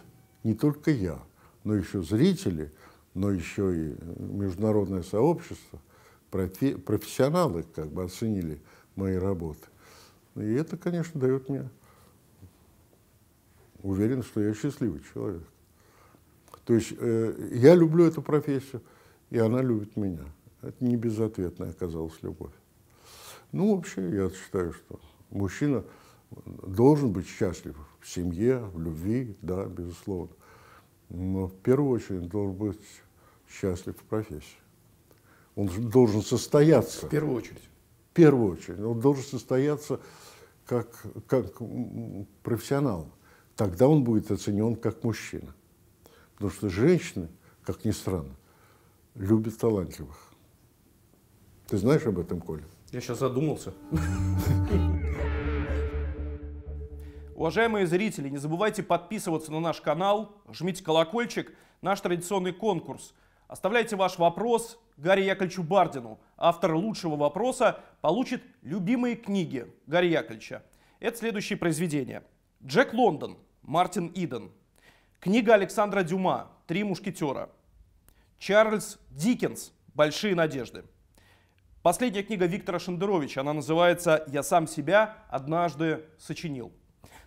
[0.44, 1.20] не только я,
[1.64, 2.72] но еще зрители,
[3.14, 5.80] но еще и международное сообщество,
[6.30, 8.62] профессионалы как бы оценили
[8.96, 9.68] мои работы.
[10.36, 11.70] И это, конечно, дает мне
[13.84, 15.44] уверен, что я счастливый человек.
[16.72, 18.82] То есть э, я люблю эту профессию,
[19.30, 20.24] и она любит меня.
[20.62, 22.54] Это не безответная оказалась любовь.
[23.52, 25.02] Ну, вообще, я считаю, что
[25.32, 25.84] мужчина
[26.66, 30.34] должен быть счастлив в семье, в любви, да, безусловно.
[31.10, 32.80] Но в первую очередь должен быть
[33.50, 34.62] счастлив в профессии.
[35.58, 37.06] Он должен состояться.
[37.06, 37.70] В первую очередь.
[38.12, 38.80] В первую очередь.
[38.80, 40.00] Он должен состояться
[40.66, 40.88] как,
[41.28, 41.48] как
[42.44, 43.10] профессионал.
[43.58, 45.54] Тогда он будет оценен как мужчина.
[46.42, 47.30] Потому что женщины,
[47.64, 48.36] как ни странно,
[49.14, 50.18] любят талантливых.
[51.68, 52.64] Ты знаешь об этом, Коля?
[52.92, 53.76] Я сейчас задумался.
[57.36, 63.14] Уважаемые зрители, не забывайте подписываться на наш канал, жмите колокольчик, наш традиционный конкурс.
[63.48, 66.20] Оставляйте ваш вопрос Гарри Яковлевичу Бардину.
[66.38, 70.64] Автор лучшего вопроса получит любимые книги Гарри Яковлевича.
[71.00, 72.24] Это следующие произведения.
[72.66, 74.50] Джек Лондон, Мартин Иден.
[75.22, 77.52] Книга Александра Дюма «Три мушкетера».
[78.40, 80.84] Чарльз Диккенс «Большие надежды».
[81.84, 86.74] Последняя книга Виктора Шендеровича, она называется «Я сам себя однажды сочинил».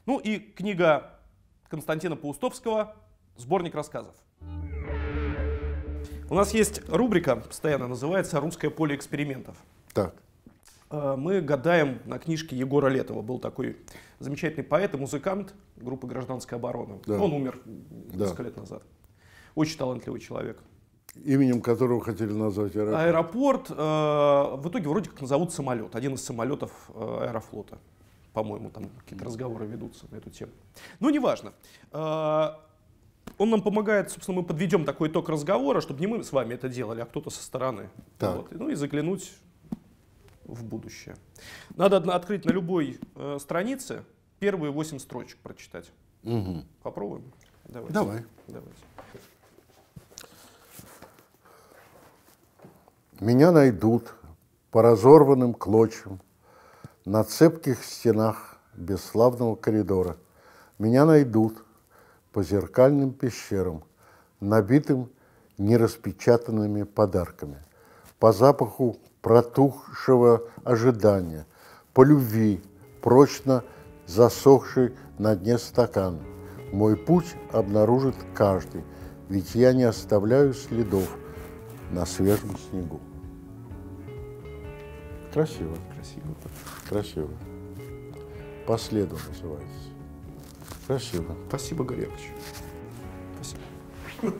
[0.07, 1.21] Ну и книга
[1.69, 2.97] Константина Паустовского
[3.37, 4.17] «Сборник рассказов».
[6.29, 9.57] У нас есть рубрика, постоянно называется «Русское поле экспериментов».
[9.93, 10.17] Так.
[10.95, 13.23] Э, Мы гадаем на книжке Егора Летова.
[13.23, 13.77] Был такой
[14.21, 16.99] замечательный поэт и музыкант группы «Гражданская оборона».
[17.07, 17.21] Да.
[17.21, 18.25] Он умер Да.
[18.25, 18.83] несколько лет назад.
[19.55, 20.63] Очень талантливый человек.
[21.25, 23.01] Именем которого хотели назвать аэропорт.
[23.07, 25.95] Аэропорт э, в итоге вроде как назовут самолет.
[25.95, 27.79] Один из самолетов э, аэрофлота.
[28.33, 30.51] По-моему, там какие-то разговоры ведутся на эту тему.
[30.99, 31.53] Ну, неважно.
[31.93, 32.49] Э,
[33.39, 36.69] он нам помогает, собственно, мы подведем такой итог разговора, чтобы не мы с вами это
[36.69, 37.91] делали, а кто-то со стороны.
[38.19, 38.37] Так.
[38.37, 38.53] Вот.
[38.53, 39.33] Ну и заглянуть
[40.45, 41.17] в будущее.
[41.77, 44.05] Надо открыть на любой э, странице
[44.39, 45.91] первые восемь строчек прочитать.
[46.23, 46.65] Мгм.
[46.83, 47.33] Попробуем?
[47.65, 47.93] Давайте.
[47.95, 48.25] Давай.
[48.49, 48.81] Давайте.
[53.21, 54.15] Меня найдут
[54.71, 56.21] по разорванным клочьям
[57.05, 60.17] на цепких стенах бесславного коридора.
[60.79, 61.65] Меня найдут
[62.33, 63.85] по зеркальным пещерам,
[64.41, 65.11] набитым
[65.59, 67.63] нераспечатанными подарками,
[68.19, 71.47] по запаху протухшего ожидания,
[71.95, 72.63] по любви,
[73.01, 73.65] прочно
[74.07, 76.21] засохшей на дне стакана.
[76.73, 78.85] Мой путь обнаружит каждый,
[79.31, 81.09] ведь я не оставляю следов
[81.91, 83.01] на свежем снегу.
[85.33, 85.75] Красиво.
[85.95, 86.35] Красиво.
[86.87, 87.31] Красиво.
[88.67, 89.89] По следу называется.
[90.87, 91.35] Красиво.
[91.49, 92.31] Спасибо, Горевич.
[93.41, 94.35] Спасибо.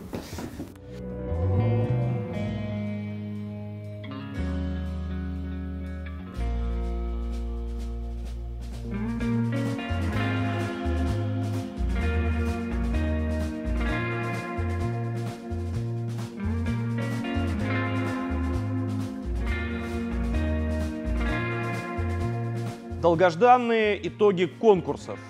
[23.15, 25.21] Долгожданные итоги конкурсов.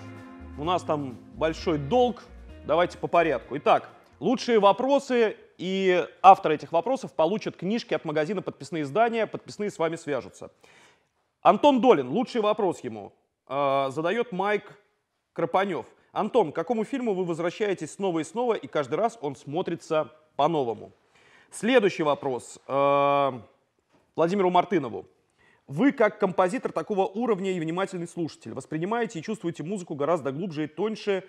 [0.57, 2.23] У нас там большой долг.
[2.67, 3.59] Давайте по порядку.
[3.59, 9.27] Итак, лучшие вопросы и авторы этих вопросов получат книжки от магазина «Подписные издания».
[9.27, 10.51] Подписные с вами свяжутся.
[11.43, 13.13] Антон Долин, лучший вопрос ему,
[13.49, 14.79] э, задает Майк
[15.35, 15.85] Крапанев.
[16.11, 20.93] Антон, к какому фильму вы возвращаетесь снова и снова, и каждый раз он смотрится по-новому?
[21.51, 23.33] Следующий вопрос э,
[24.17, 25.05] Владимиру Мартынову.
[25.67, 30.67] Вы, как композитор такого уровня и внимательный слушатель, воспринимаете и чувствуете музыку гораздо глубже и
[30.67, 31.25] тоньше,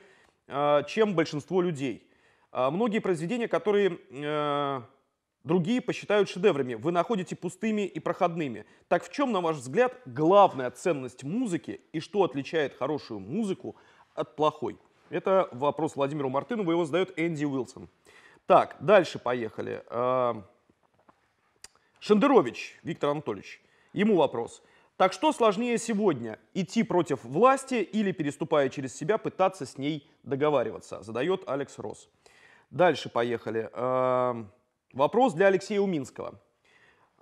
[0.47, 2.05] э, чем большинство людей.
[2.51, 4.81] А Многие произведения, которые э,
[5.45, 8.65] другие посчитают шедеврами, вы находите пустыми и проходными.
[8.89, 13.77] Так в чем, на ваш взгляд, главная ценность музыки и что отличает хорошую музыку
[14.15, 14.77] от плохой?
[15.09, 17.87] Это вопрос Владимиру Мартынову, его задает Энди Уилсон.
[18.47, 19.81] Так, дальше поехали.
[19.89, 20.33] Э,
[21.99, 23.61] Шендерович Виктор Анатольевич.
[23.95, 24.61] Ему вопрос.
[24.97, 26.37] Так что сложнее сегодня?
[26.53, 31.01] Идти против власти или, переступая через себя, пытаться с ней договариваться?
[31.01, 32.09] Задает Алекс Росс.
[32.69, 33.69] Дальше поехали.
[33.73, 34.51] Эм,
[34.95, 36.39] Вопрос для Алексея Уминского.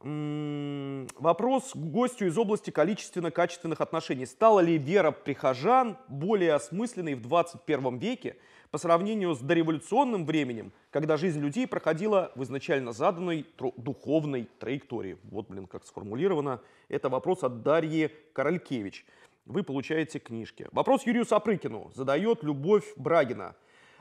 [0.04, 4.28] Вопрос к гостю из области количественно-качественных отношений.
[4.28, 8.36] Стала ли вера прихожан более осмысленной в 21 веке
[8.74, 13.46] по сравнению с дореволюционным временем, когда жизнь людей проходила в изначально заданной
[13.78, 15.20] духовной траектории?
[15.26, 16.60] Вот, блин, как сформулировано.
[16.90, 19.06] Это вопрос от Дарьи Королькевич.
[19.46, 20.68] Вы получаете книжки.
[20.72, 23.56] Вопрос Юрию Сапрыкину задает Любовь Брагина.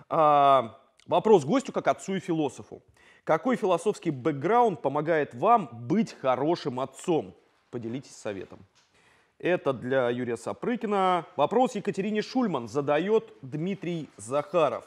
[0.09, 2.83] А, вопрос гостю как отцу и философу.
[3.25, 7.35] Какой философский бэкграунд помогает вам быть хорошим отцом?
[7.71, 8.65] Поделитесь советом.
[9.43, 11.27] Это для Юрия Сапрыкина.
[11.35, 14.85] Вопрос Екатерине Шульман задает Дмитрий Захаров.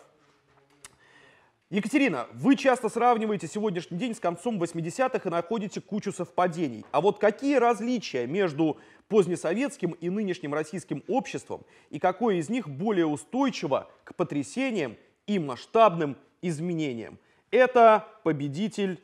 [1.69, 6.85] Екатерина, вы часто сравниваете сегодняшний день с концом 80-х и находите кучу совпадений.
[6.91, 8.77] А вот какие различия между
[9.09, 14.95] позднесоветским и нынешним российским обществом и какое из них более устойчиво к потрясениям
[15.27, 17.19] и масштабным изменениям?
[17.51, 19.03] Это победитель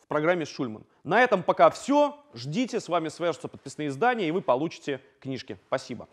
[0.00, 0.84] в программе Шульман.
[1.04, 2.16] На этом пока все.
[2.32, 5.58] Ждите, с вами свяжутся подписные издания, и вы получите книжки.
[5.66, 6.08] Спасибо.